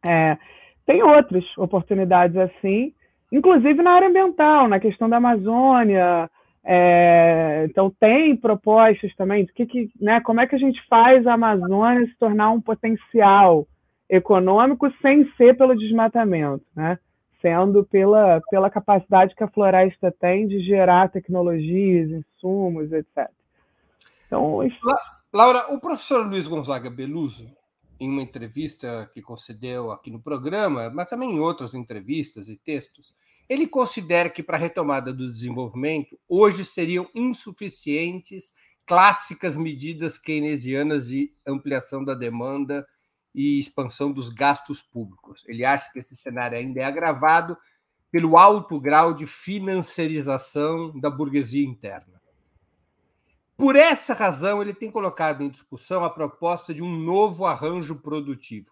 [0.08, 0.38] É,
[0.86, 2.94] tem outras oportunidades assim,
[3.32, 6.30] inclusive na área ambiental, na questão da Amazônia.
[6.64, 11.26] É, então tem propostas também do que, que né, como é que a gente faz
[11.28, 13.68] a Amazônia se tornar um potencial
[14.10, 16.98] econômico sem ser pelo desmatamento, né?
[17.46, 23.30] sendo pela, pela capacidade que a floresta tem de gerar tecnologias, insumos, etc.
[24.26, 24.80] Então, isso...
[25.32, 27.46] Laura, o professor Luiz Gonzaga Beluso,
[28.00, 33.16] em uma entrevista que concedeu aqui no programa, mas também em outras entrevistas e textos,
[33.48, 38.54] ele considera que para a retomada do desenvolvimento, hoje seriam insuficientes
[38.86, 42.86] clássicas medidas keynesianas de ampliação da demanda
[43.34, 45.44] e expansão dos gastos públicos.
[45.48, 47.58] Ele acha que esse cenário ainda é agravado
[48.12, 52.22] pelo alto grau de financiarização da burguesia interna.
[53.58, 58.70] Por essa razão, ele tem colocado em discussão a proposta de um novo arranjo produtivo,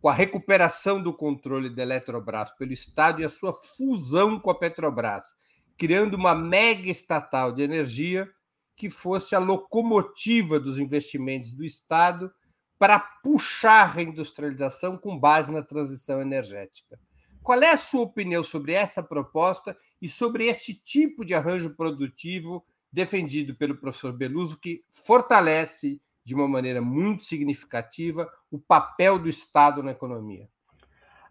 [0.00, 4.54] com a recuperação do controle da Eletrobras pelo Estado e a sua fusão com a
[4.56, 5.36] Petrobras,
[5.76, 8.28] criando uma mega estatal de energia
[8.74, 12.32] que fosse a locomotiva dos investimentos do Estado
[12.76, 16.98] para puxar a reindustrialização com base na transição energética.
[17.40, 22.64] Qual é a sua opinião sobre essa proposta e sobre este tipo de arranjo produtivo
[22.92, 29.82] defendido pelo professor Beluso, que fortalece de uma maneira muito significativa o papel do Estado
[29.82, 30.46] na economia.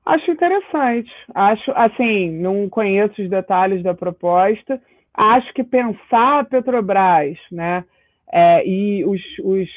[0.06, 1.12] Acho interessante.
[1.36, 4.82] Acho, assim, não conheço os detalhes da proposta.
[5.14, 7.84] Acho que pensar a Petrobras, né,
[8.32, 9.70] é, e os, os,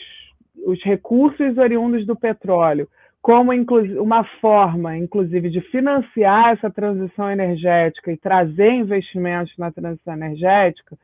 [0.66, 2.88] os recursos oriundos do petróleo
[3.22, 3.52] como
[4.00, 10.96] uma forma, inclusive, de financiar essa transição energética e trazer investimentos na transição energética,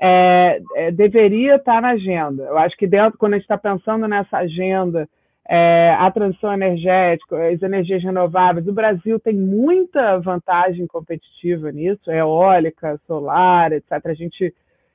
[0.00, 2.44] é, é, deveria estar na agenda.
[2.44, 5.08] Eu acho que dentro, quando a gente está pensando nessa agenda,
[5.48, 13.00] é, a transição energética, as energias renováveis, o Brasil tem muita vantagem competitiva nisso, eólica,
[13.06, 13.92] solar, etc.
[14.04, 14.54] A gente,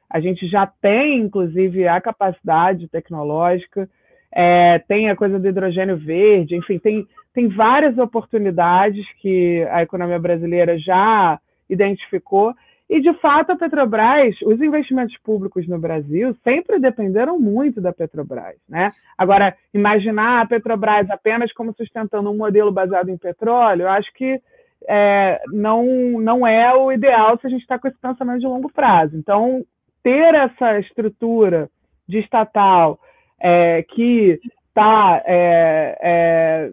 [0.10, 3.90] a gente já tem, inclusive, a capacidade tecnológica,
[4.32, 10.18] é, tem a coisa do hidrogênio verde, enfim, tem, tem várias oportunidades que a economia
[10.18, 11.40] brasileira já
[11.70, 12.54] identificou
[12.90, 18.56] e, de fato, a Petrobras, os investimentos públicos no Brasil sempre dependeram muito da Petrobras.
[18.68, 18.90] Né?
[19.18, 24.40] Agora, imaginar a Petrobras apenas como sustentando um modelo baseado em petróleo, eu acho que
[24.88, 25.86] é, não,
[26.20, 29.16] não é o ideal se a gente está com esse pensamento de longo prazo.
[29.16, 29.64] Então,
[30.04, 31.70] ter essa estrutura
[32.08, 33.00] de estatal
[33.40, 36.72] é, que está, é, é,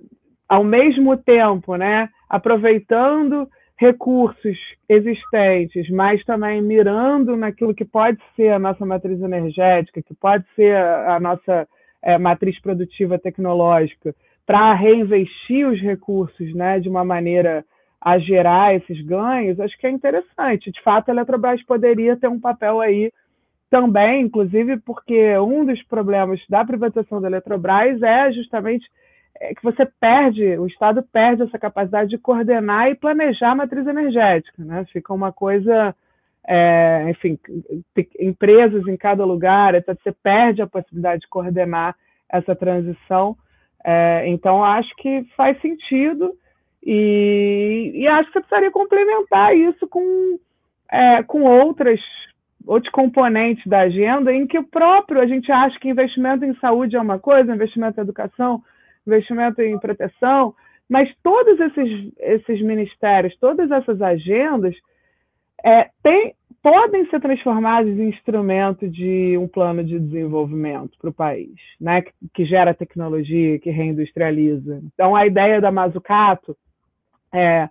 [0.49, 3.49] ao mesmo tempo, né, aproveitando
[3.81, 10.45] recursos existentes, mas também mirando naquilo que pode ser a nossa matriz energética, que pode
[10.55, 11.66] ser a, nossa
[12.03, 14.14] é, matriz produtiva tecnológica,
[14.47, 17.64] para reinvestir os recursos né, de uma maneira
[17.99, 20.70] a gerar esses ganhos, acho que é interessante.
[20.70, 23.11] De fato, a Eletrobras poderia ter um papel aí
[23.70, 28.87] também, inclusive porque um dos problemas da privatização da Eletrobras é justamente
[29.41, 33.86] é que você perde, o Estado perde essa capacidade de coordenar e planejar a matriz
[33.86, 34.84] energética, né?
[34.93, 35.95] Fica uma coisa,
[36.47, 37.38] é, enfim,
[38.20, 39.99] empresas em cada lugar, etc.
[40.03, 41.97] Você perde a possibilidade de coordenar
[42.28, 43.34] essa transição.
[43.82, 46.34] É, então, acho que faz sentido
[46.84, 50.38] e, e, acho que você precisaria complementar isso com,
[50.91, 52.01] é, com outras
[52.66, 56.95] outros componentes da agenda em que o próprio a gente acha que investimento em saúde
[56.95, 58.62] é uma coisa, investimento em educação
[59.07, 60.55] investimento em proteção,
[60.89, 64.75] mas todos esses, esses ministérios, todas essas agendas
[65.65, 71.55] é, tem, podem ser transformados em instrumento de um plano de desenvolvimento para o país,
[71.81, 72.03] né?
[72.03, 74.81] que, que, gera tecnologia, que reindustrializa.
[74.93, 76.57] Então, a ideia da Mazzucato
[77.33, 77.69] é,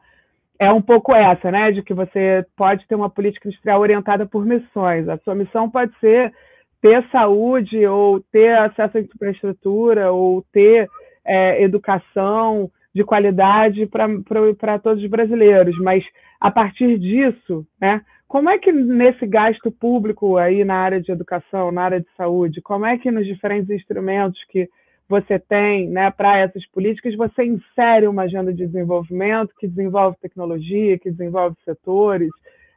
[0.58, 1.72] é um pouco essa, né?
[1.72, 5.10] de que você pode ter uma política industrial orientada por missões.
[5.10, 6.34] A sua missão pode ser
[6.82, 10.88] ter saúde, ou ter acesso à infraestrutura, ou ter
[11.26, 16.04] é, educação de qualidade para todos os brasileiros, mas
[16.40, 21.72] a partir disso, né, como é que nesse gasto público aí na área de educação,
[21.72, 24.70] na área de saúde, como é que nos diferentes instrumentos que
[25.10, 31.00] você tem né, para essas políticas, você insere uma agenda de desenvolvimento que desenvolve tecnologia,
[31.00, 32.30] que desenvolve setores,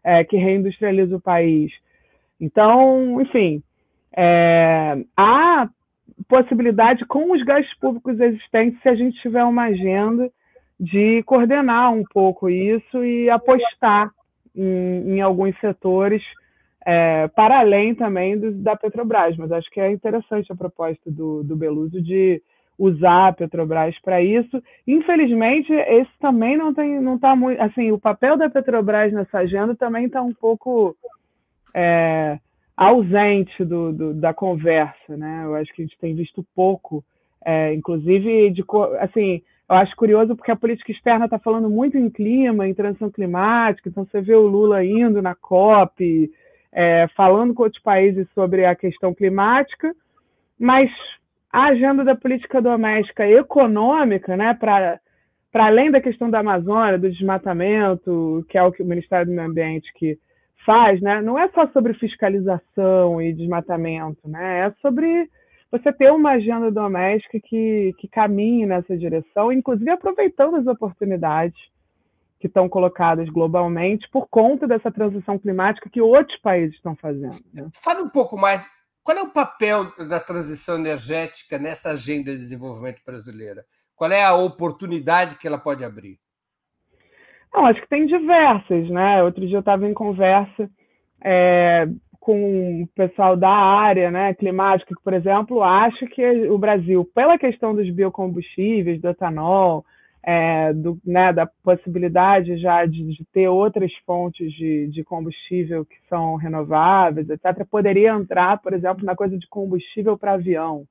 [0.03, 1.71] é, que reindustrializa o país.
[2.41, 3.63] Então, enfim,
[4.17, 5.69] é, há
[6.29, 10.31] possibilidade com os gastos públicos existentes se a gente tiver uma agenda
[10.79, 14.11] de coordenar um pouco isso e apostar
[14.55, 16.23] em, em alguns setores
[16.85, 19.37] é, para além também do, da Petrobras.
[19.37, 22.43] Mas acho que é interessante a proposta do, do Beluso de
[22.79, 24.63] usar a Petrobras para isso.
[24.87, 29.75] Infelizmente, esse também não tem, não está muito, assim, o papel da Petrobras nessa agenda
[29.77, 30.97] também está um pouco
[31.75, 32.39] é,
[32.87, 35.43] ausente do, do, da conversa, né?
[35.45, 37.05] Eu acho que a gente tem visto pouco,
[37.45, 38.65] é, inclusive de
[39.01, 43.11] assim, eu acho curioso porque a política externa está falando muito em clima, em transição
[43.11, 46.31] climática, então você vê o Lula indo na COP,
[46.73, 49.95] é, falando com outros países sobre a questão climática,
[50.59, 50.91] mas
[51.53, 54.99] a agenda da política doméstica econômica, né, para
[55.55, 59.49] além da questão da Amazônia, do desmatamento, que é o que o Ministério do Meio
[59.49, 60.19] Ambiente que
[60.65, 65.29] faz, né, não é só sobre fiscalização e desmatamento, né, é sobre
[65.71, 71.59] você ter uma agenda doméstica que, que caminhe nessa direção, inclusive aproveitando as oportunidades
[72.39, 77.39] que estão colocadas globalmente por conta dessa transição climática que outros países estão fazendo.
[77.55, 77.69] Né?
[77.73, 78.69] Fala um pouco mais.
[79.03, 83.65] Qual é o papel da transição energética nessa agenda de desenvolvimento brasileira?
[83.97, 86.19] Qual é a oportunidade que ela pode abrir?
[87.53, 89.23] Não, acho que tem diversas, né?
[89.23, 90.71] Outro dia eu estava em conversa
[91.23, 91.87] é,
[92.19, 97.39] com o pessoal da área né, climática, que, por exemplo, acha que o Brasil, pela
[97.39, 99.85] questão dos biocombustíveis, do etanol,
[100.25, 105.97] é, do, né, da possibilidade já de, de ter outras fontes de, de, combustível que
[106.09, 110.85] são renováveis, etc., poderia entrar, por exemplo, na coisa de combustível para avião.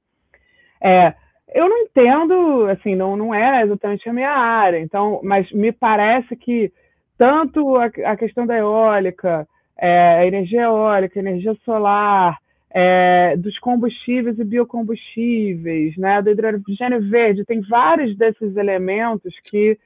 [0.83, 1.13] É,
[1.53, 6.35] eu não entendo, assim, não, não é exatamente a minha área, então, mas me parece
[6.35, 6.71] que
[7.17, 9.47] tanto a, a questão da eólica,
[9.77, 12.37] é, energia eólica, energia solar,
[12.73, 19.77] é, dos combustíveis e biocombustíveis, né, do hidrogênio verde, tem vários desses elementos que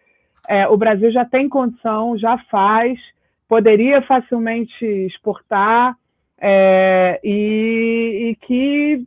[0.48, 3.00] é, o Brasil já tem condição, já faz,
[3.48, 5.96] poderia facilmente exportar,
[6.40, 9.06] é, e, e, que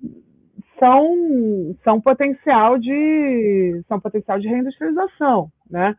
[0.79, 5.97] são, são potencial de são potencial de reindustrialização, né?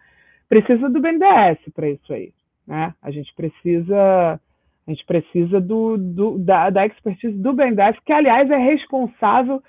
[0.47, 2.31] Precisa do BNDES para isso aí,
[2.67, 2.93] né?
[3.01, 4.39] A gente precisa
[4.87, 9.61] a gente precisa do, do da, da expertise do BNDES, que aliás é responsável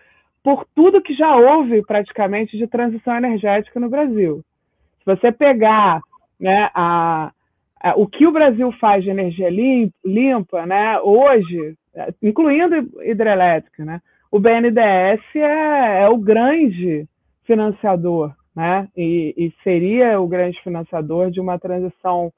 [0.42, 4.42] por tudo que já houve praticamente de transição energética no Brasil.
[4.98, 6.00] Se você pegar
[6.38, 7.30] né, a,
[7.82, 11.74] a, o que o Brasil faz de energia limpa, limpa né, hoje,
[12.22, 14.00] incluindo hidrelétrica, né,
[14.30, 17.06] o BNDES é, é o grande
[17.44, 22.32] financiador, né, e, e, seria o grande financiador de uma transição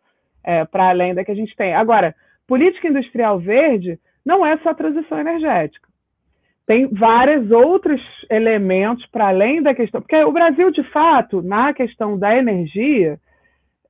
[0.44, 1.74] é, para além da que a gente tem.
[1.74, 2.14] Agora,
[2.46, 5.92] política industrial verde não é só transição energética
[6.66, 10.00] tem vários outros elementos para além da questão.
[10.00, 13.18] Porque o Brasil, de fato, na questão da energia,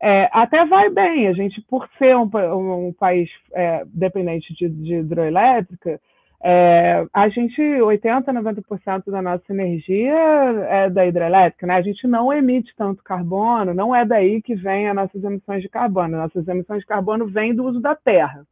[0.00, 1.28] é, até vai bem.
[1.28, 6.00] A gente, por ser um, um país é, dependente de, de hidroelétrica,
[6.45, 10.12] é, a gente, 80%, 90% da nossa energia
[10.68, 11.76] é da hidrelétrica, né?
[11.76, 15.68] A gente não emite tanto carbono, não é daí que vem as nossas emissões de
[15.68, 16.16] carbono.
[16.16, 18.45] Nossas emissões de carbono vêm do uso da terra,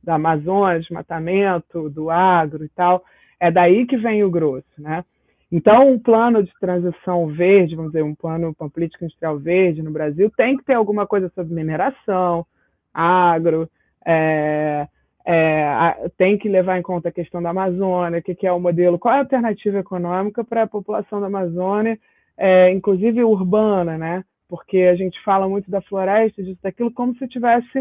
[0.00, 3.04] da Amazônia, desmatamento, do agro e tal.
[3.40, 5.04] É daí que vem o grosso, né?
[5.50, 9.90] Então, um plano de transição verde, vamos dizer, um plano, uma política industrial verde no
[9.90, 12.46] Brasil, tem que ter alguma coisa sobre mineração,
[12.94, 13.68] agro,
[14.06, 14.86] é,
[15.30, 18.58] é, tem que levar em conta a questão da Amazônia, o que, que, é o
[18.58, 21.98] modelo, qual é a alternativa econômica para a população da Amazônia,
[22.34, 24.24] é, inclusive urbana, né?
[24.48, 27.78] Porque a gente fala muito da floresta, disso, daquilo, como se tivesse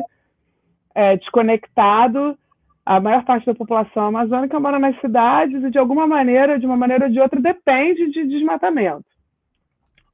[0.94, 2.38] é, desconectado
[2.86, 6.76] a maior parte da população amazônica mora nas cidades e, de alguma maneira, de uma
[6.76, 9.06] maneira ou de outra, depende de desmatamento.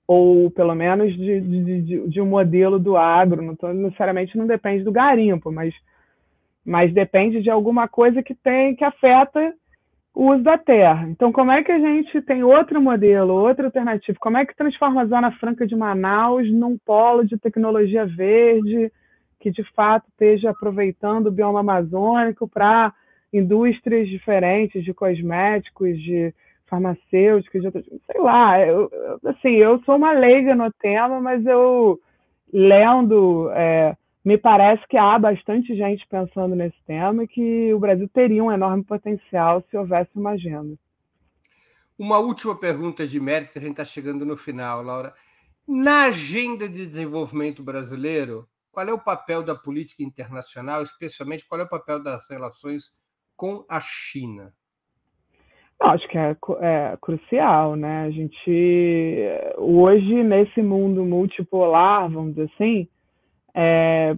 [0.07, 3.41] Ou, pelo menos, de, de, de, de um modelo do agro.
[3.41, 5.73] Não tô, necessariamente não depende do garimpo, mas,
[6.65, 9.53] mas depende de alguma coisa que tem que afeta
[10.13, 11.07] o uso da terra.
[11.09, 14.17] Então, como é que a gente tem outro modelo, outra alternativa?
[14.19, 18.91] Como é que transforma a Zona Franca de Manaus num polo de tecnologia verde?
[19.43, 22.93] que de fato esteja aproveitando o bioma amazônico para
[23.31, 26.33] indústrias diferentes de cosméticos, de
[26.65, 28.89] farmacêuticos, de outras, sei lá, eu,
[29.25, 31.99] assim, eu sou uma leiga no tema, mas eu
[32.53, 38.07] lendo, é, me parece que há bastante gente pensando nesse tema e que o Brasil
[38.07, 40.77] teria um enorme potencial se houvesse uma agenda.
[41.99, 45.13] Uma última pergunta de mérito, que a gente está chegando no final, Laura.
[45.67, 51.63] Na agenda de desenvolvimento brasileiro, qual é o papel da política internacional, especialmente qual é
[51.63, 52.91] o papel das relações
[53.35, 54.53] com a China?
[55.79, 58.05] Acho que é, é, crucial, né?
[58.05, 62.87] A gente hoje nesse mundo multipolar, vamos dizer assim,
[63.55, 64.15] é,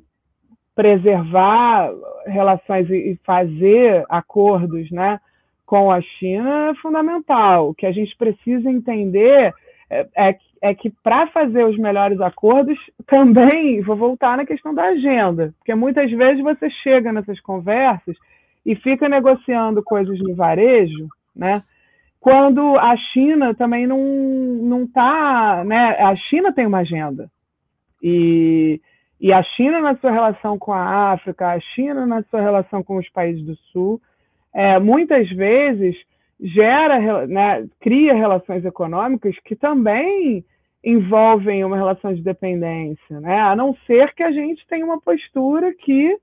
[0.76, 1.92] preservar
[2.26, 5.20] relações e fazer acordos, né,
[5.66, 7.70] com a China é fundamental.
[7.70, 9.54] O que a gente precisa entender
[9.90, 12.78] é, é, é que para fazer os melhores acordos,
[13.08, 18.16] também vou voltar na questão da agenda, porque muitas vezes você chega nessas conversas
[18.66, 21.64] e fica negociando coisas no varejo, né?
[22.20, 25.96] Quando a China também não não está, né?
[26.00, 27.30] A China tem uma agenda
[28.02, 28.82] e
[29.26, 32.98] e a China na sua relação com a África, a China na sua relação com
[32.98, 34.00] os países do Sul,
[34.54, 35.96] é, muitas vezes
[36.40, 40.46] gera, né, cria relações econômicas que também
[40.84, 43.40] envolvem uma relação de dependência, né?
[43.40, 46.16] a não ser que a gente tenha uma postura que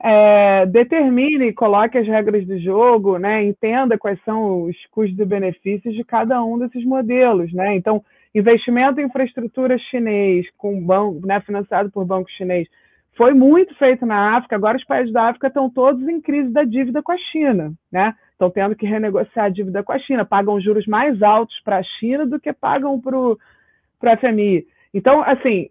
[0.00, 3.42] é, determine coloque as regras do jogo, né?
[3.42, 7.52] entenda quais são os custos e benefícios de cada um desses modelos.
[7.52, 7.74] Né?
[7.74, 8.00] Então,
[8.34, 12.68] investimento em infraestrutura chinês, com banco, né, financiado por banco chinês,
[13.16, 14.56] foi muito feito na África.
[14.56, 17.72] Agora os países da África estão todos em crise da dívida com a China.
[17.92, 18.14] Né?
[18.34, 21.82] estão tendo que renegociar a dívida com a China, pagam juros mais altos para a
[21.82, 23.38] China do que pagam para o
[24.20, 24.66] FMI.
[24.92, 25.70] Então, assim,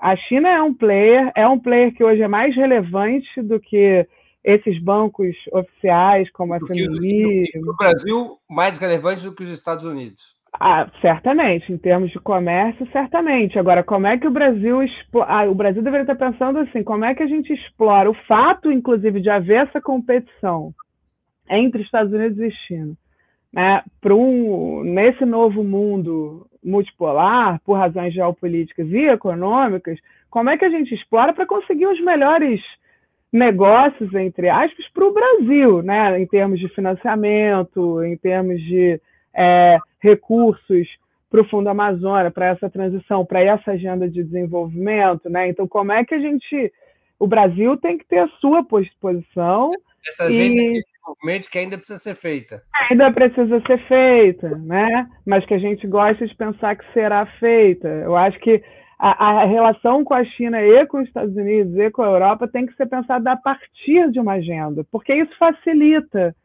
[0.00, 4.06] a China é um player, é um player que hoje é mais relevante do que
[4.42, 7.42] esses bancos oficiais como a FMI.
[7.56, 10.39] No Brasil, mais relevante do que os Estados Unidos.
[10.52, 13.58] Ah, certamente, em termos de comércio, certamente.
[13.58, 14.80] Agora, como é que o Brasil
[15.26, 18.70] ah, o Brasil deveria estar pensando assim, como é que a gente explora o fato,
[18.70, 20.74] inclusive, de haver essa competição
[21.48, 22.94] entre Estados Unidos e China.
[23.52, 29.98] Né, um, nesse novo mundo multipolar, por razões geopolíticas e econômicas,
[30.28, 32.60] como é que a gente explora para conseguir os melhores
[33.32, 39.00] negócios, entre aspas, para o Brasil, né, em termos de financiamento, em termos de
[39.34, 40.88] é, recursos
[41.30, 45.30] para o Fundo Amazônia, para essa transição, para essa agenda de desenvolvimento.
[45.30, 45.48] Né?
[45.48, 46.72] Então, como é que a gente
[47.18, 49.72] O Brasil tem que ter a sua posição.
[50.06, 50.72] Essa agenda e...
[50.72, 52.62] de desenvolvimento que ainda precisa ser feita.
[52.90, 55.06] Ainda precisa ser feita, né?
[55.26, 57.88] Mas que a gente gosta de pensar que será feita.
[57.88, 58.62] Eu acho que
[59.00, 62.46] a, a, relação com a China e com os Estados Unidos e com a Europa
[62.46, 66.36] tem que ser pensada a partir de uma agenda, porque isso facilita.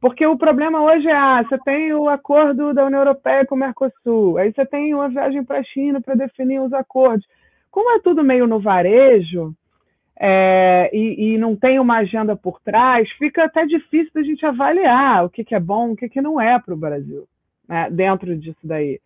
[0.00, 3.58] Porque o problema hoje é, ah, você tem o acordo da União Europeia com o
[3.58, 7.26] Mercosul, aí você tem uma viagem para a China para definir os acordos.
[7.70, 9.54] Como é tudo meio no varejo
[10.18, 15.24] é, e, e, não tem uma agenda por trás, fica até difícil da gente avaliar
[15.24, 17.26] o que, que é bom, o que, que não é para o Brasil,
[17.68, 18.98] né, dentro disso daí.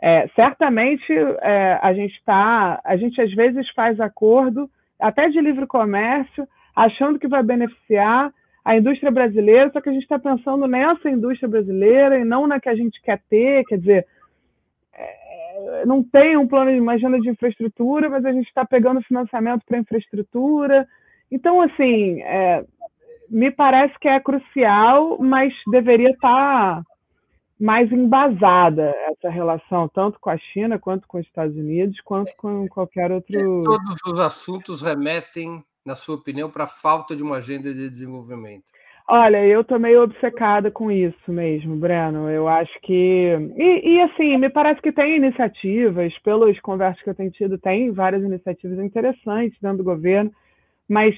[0.00, 4.68] É, certamente é, a gente está, a gente às vezes faz acordo,
[4.98, 8.32] até de livre comércio, achando que vai beneficiar
[8.64, 12.58] a indústria brasileira, só que a gente está pensando nessa indústria brasileira e não na
[12.58, 14.06] que a gente quer ter, quer dizer,
[14.94, 19.62] é, não tem um plano de agenda de infraestrutura, mas a gente está pegando financiamento
[19.66, 20.88] para infraestrutura.
[21.30, 22.64] Então, assim, é,
[23.28, 26.82] me parece que é crucial, mas deveria estar tá
[27.60, 32.66] mais embasada essa relação, tanto com a China, quanto com os Estados Unidos, quanto com
[32.68, 33.62] qualquer outro.
[33.62, 38.64] Todos os assuntos remetem, na sua opinião, para a falta de uma agenda de desenvolvimento.
[39.06, 42.30] Olha, eu estou meio obcecada com isso mesmo, Breno.
[42.30, 43.52] Eu acho que.
[43.54, 47.92] E, e, assim, me parece que tem iniciativas, pelas conversas que eu tenho tido, tem
[47.92, 50.32] várias iniciativas interessantes dentro do governo,
[50.88, 51.14] mas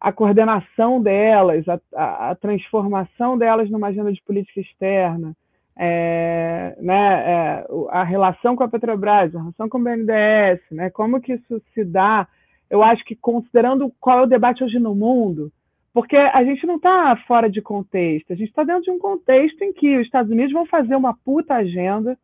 [0.00, 5.34] a coordenação delas, a, a, a transformação delas numa agenda de política externa,
[5.76, 11.20] é, né, é, a relação com a Petrobras, a relação com o BNDES, né, como
[11.20, 12.26] que isso se dá,
[12.70, 15.52] eu acho que considerando qual é o debate hoje no mundo,
[15.92, 19.62] porque a gente não está fora de contexto, a gente está dentro de um contexto
[19.62, 22.18] em que os Estados Unidos vão fazer uma puta agenda,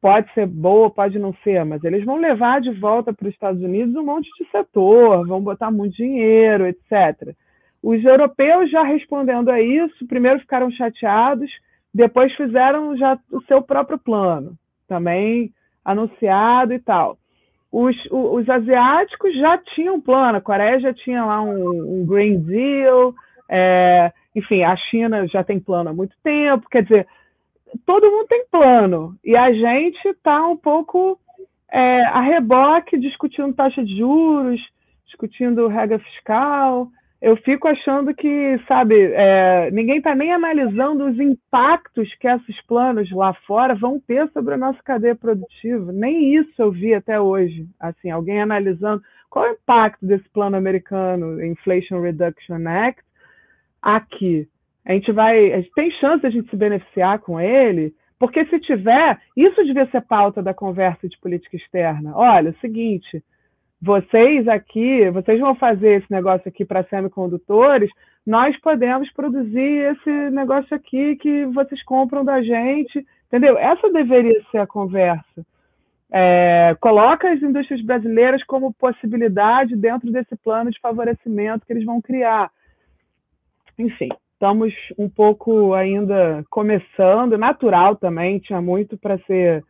[0.00, 3.62] pode ser boa, pode não ser, mas eles vão levar de volta para os Estados
[3.62, 7.34] Unidos um monte de setor, vão botar muito dinheiro, etc.
[7.82, 11.50] Os europeus já respondendo a isso, primeiro ficaram chateados,
[11.92, 14.56] depois fizeram já o seu próprio plano,
[14.86, 15.52] também
[15.84, 17.18] anunciado e tal.
[17.74, 22.40] Os, os, os asiáticos já tinham plano, a Coreia já tinha lá um, um Green
[22.40, 23.12] Deal,
[23.48, 27.08] é, enfim, a China já tem plano há muito tempo, quer dizer,
[27.84, 31.18] todo mundo tem plano, e a gente está um pouco
[31.68, 34.60] é, a reboque discutindo taxa de juros,
[35.06, 36.86] discutindo regra fiscal,
[37.24, 43.10] eu fico achando que, sabe, é, ninguém está nem analisando os impactos que esses planos
[43.10, 45.90] lá fora vão ter sobre a nossa cadeia produtiva.
[45.90, 47.66] Nem isso eu vi até hoje.
[47.80, 53.02] Assim, alguém analisando qual é o impacto desse plano americano, Inflation Reduction Act,
[53.80, 54.46] aqui.
[54.84, 58.44] A gente vai, a gente tem chance de a gente se beneficiar com ele, porque
[58.44, 62.12] se tiver, isso devia ser pauta da conversa de política externa.
[62.14, 63.24] Olha, é o seguinte,
[63.84, 67.90] vocês aqui, vocês vão fazer esse negócio aqui para semicondutores,
[68.26, 73.58] nós podemos produzir esse negócio aqui que vocês compram da gente, entendeu?
[73.58, 75.44] Essa deveria ser a conversa.
[76.10, 82.00] É, coloca as indústrias brasileiras como possibilidade dentro desse plano de favorecimento que eles vão
[82.00, 82.50] criar.
[83.78, 89.62] Enfim, estamos um pouco ainda começando, natural também, tinha muito para ser.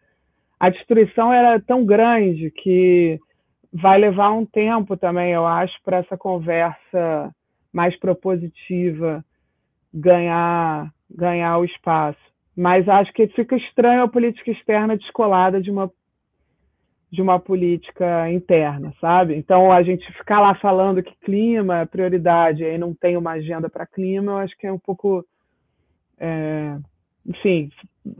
[0.61, 3.19] A destruição era tão grande que
[3.75, 7.35] vai levar um tempo também, eu acho, para essa conversa
[7.73, 9.25] mais propositiva
[9.93, 12.19] ganhar ganhar o espaço.
[12.57, 15.91] Mas acho que fica estranho a política externa descolada de uma
[17.11, 19.37] de uma política interna, sabe?
[19.37, 23.69] Então a gente ficar lá falando que clima é prioridade e não tem uma agenda
[23.69, 25.25] para clima, eu acho que é um pouco,
[26.19, 26.77] é,
[27.25, 27.71] enfim,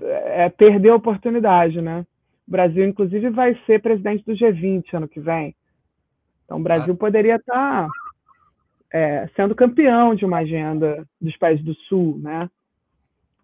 [0.01, 2.07] é perder a oportunidade, né?
[2.47, 5.55] O Brasil, inclusive, vai ser presidente do G20 ano que vem.
[6.45, 6.97] Então, o Brasil ah.
[6.97, 7.89] poderia estar
[8.93, 12.51] é, sendo campeão de uma agenda dos países do Sul, né?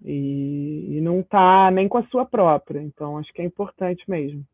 [0.05, 2.81] E, e não está nem com a sua própria.
[2.81, 4.47] Então, acho que é importante mesmo.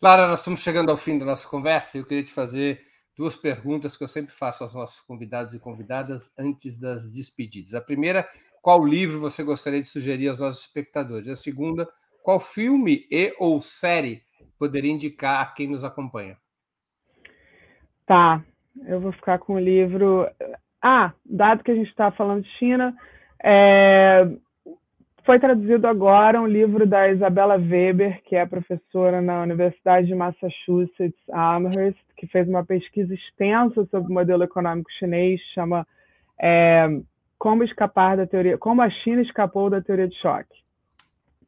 [0.00, 2.82] Lara, nós estamos chegando ao fim da nossa conversa e eu queria te fazer
[3.16, 7.74] duas perguntas que eu sempre faço aos nossos convidados e convidadas antes das despedidas.
[7.74, 8.28] A primeira,
[8.60, 11.28] qual livro você gostaria de sugerir aos nossos espectadores?
[11.28, 11.88] A segunda,
[12.24, 14.22] qual filme e ou série
[14.58, 16.38] poderia indicar a quem nos acompanha?
[18.06, 18.42] Tá,
[18.86, 20.26] eu vou ficar com o livro.
[20.80, 22.96] Ah, dado que a gente está falando de China,
[23.42, 24.26] é...
[25.22, 31.20] foi traduzido agora um livro da Isabella Weber, que é professora na Universidade de Massachusetts,
[31.30, 35.86] Amherst, que fez uma pesquisa extensa sobre o modelo econômico chinês, chama
[36.40, 36.88] é...
[37.38, 40.64] Como escapar da teoria, como a China escapou da teoria de choque.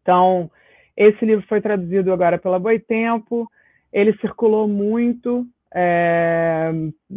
[0.03, 0.51] Então,
[0.97, 3.51] esse livro foi traduzido agora pela Boitempo,
[3.93, 5.47] ele circulou muito
[5.78, 6.73] é,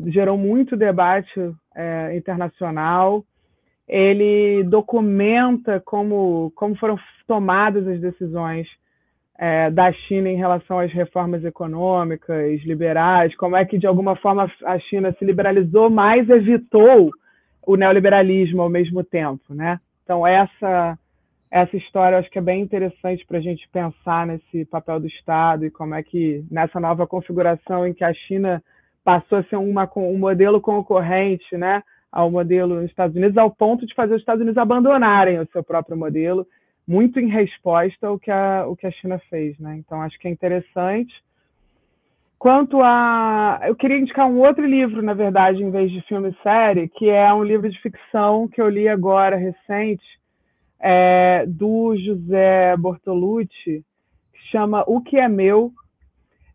[0.08, 1.40] gerou muito debate
[1.74, 3.24] é, internacional.
[3.88, 8.68] Ele documenta como, como foram tomadas as decisões
[9.38, 14.52] é, da China em relação às reformas econômicas, liberais, como é que, de alguma forma,
[14.66, 17.10] a China se liberalizou, mas evitou
[17.66, 19.54] o neoliberalismo ao mesmo tempo.
[19.54, 19.80] Né?
[20.04, 21.00] Então, essa
[21.52, 25.66] essa história acho que é bem interessante para a gente pensar nesse papel do Estado
[25.66, 28.64] e como é que nessa nova configuração em que a China
[29.04, 31.82] passou a ser uma, um modelo concorrente né,
[32.12, 35.64] ao modelo dos Estados Unidos, ao ponto de fazer os Estados Unidos abandonarem o seu
[35.64, 36.46] próprio modelo,
[36.88, 39.58] muito em resposta ao que a, o que a China fez.
[39.58, 39.78] Né?
[39.78, 41.14] Então, acho que é interessante.
[42.38, 43.60] Quanto a.
[43.64, 47.10] Eu queria indicar um outro livro, na verdade, em vez de filme e série, que
[47.10, 50.19] é um livro de ficção que eu li agora, recente,
[50.80, 53.84] é, do José Bortolucci,
[54.34, 55.72] que chama O que é Meu.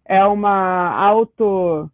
[0.05, 1.90] É uma auto.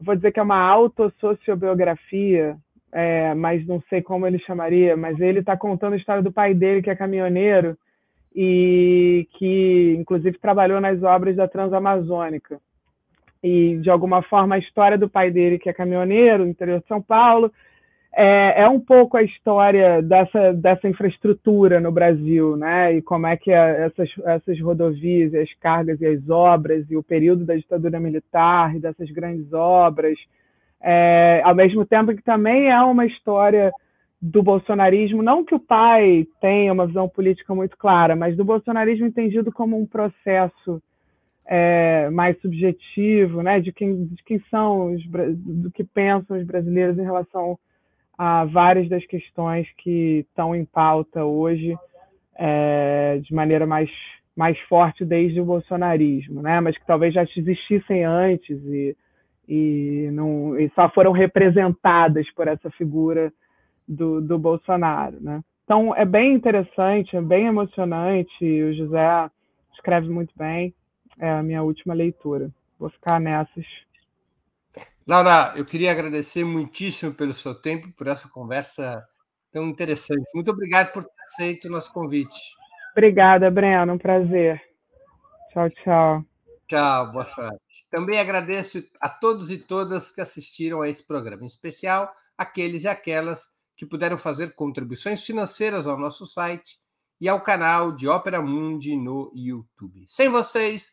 [0.00, 2.56] Vou dizer que é uma autossociobiografia,
[2.92, 6.54] é, mas não sei como ele chamaria, mas ele está contando a história do pai
[6.54, 7.76] dele, que é caminhoneiro,
[8.34, 12.58] e que, inclusive, trabalhou nas obras da Transamazônica.
[13.42, 16.86] E, de alguma forma, a história do pai dele, que é caminhoneiro, no interior de
[16.86, 17.52] São Paulo,
[18.12, 22.94] é, é, um pouco a história dessa, dessa infraestrutura no Brasil, né?
[22.94, 27.44] E como é que essas, essas rodovias, as cargas e as obras, e o período
[27.44, 30.18] da ditadura militar e dessas grandes obras,
[30.82, 33.72] é, ao mesmo tempo que também é uma história
[34.20, 39.06] do bolsonarismo, não que o pai tenha uma visão política muito clara, mas do bolsonarismo
[39.06, 40.82] entendido como um processo
[41.46, 43.60] é, mais subjetivo, né?
[43.60, 47.56] De quem, de quem são, os, do que pensam os brasileiros em relação
[48.22, 51.74] a várias das questões que estão em pauta hoje
[52.36, 53.90] é, de maneira mais,
[54.36, 56.60] mais forte desde o bolsonarismo, né?
[56.60, 58.94] mas que talvez já existissem antes e,
[59.48, 63.32] e, não, e só foram representadas por essa figura
[63.88, 65.16] do, do Bolsonaro.
[65.18, 65.40] Né?
[65.64, 69.30] Então, é bem interessante, é bem emocionante, o José
[69.72, 70.74] escreve muito bem,
[71.18, 72.50] é a minha última leitura.
[72.78, 73.64] Vou ficar nessas
[75.10, 79.04] Laura, eu queria agradecer muitíssimo pelo seu tempo, por essa conversa
[79.50, 80.22] tão interessante.
[80.32, 82.38] Muito obrigado por ter aceito o nosso convite.
[82.92, 83.94] Obrigada, Breno.
[83.94, 84.62] Um prazer.
[85.52, 86.24] Tchau, tchau.
[86.68, 87.58] Tchau, boa sorte.
[87.90, 92.08] Também agradeço a todos e todas que assistiram a esse programa, em especial
[92.38, 96.78] aqueles e aquelas que puderam fazer contribuições financeiras ao nosso site
[97.20, 100.04] e ao canal de Ópera Mundi no YouTube.
[100.06, 100.92] Sem vocês,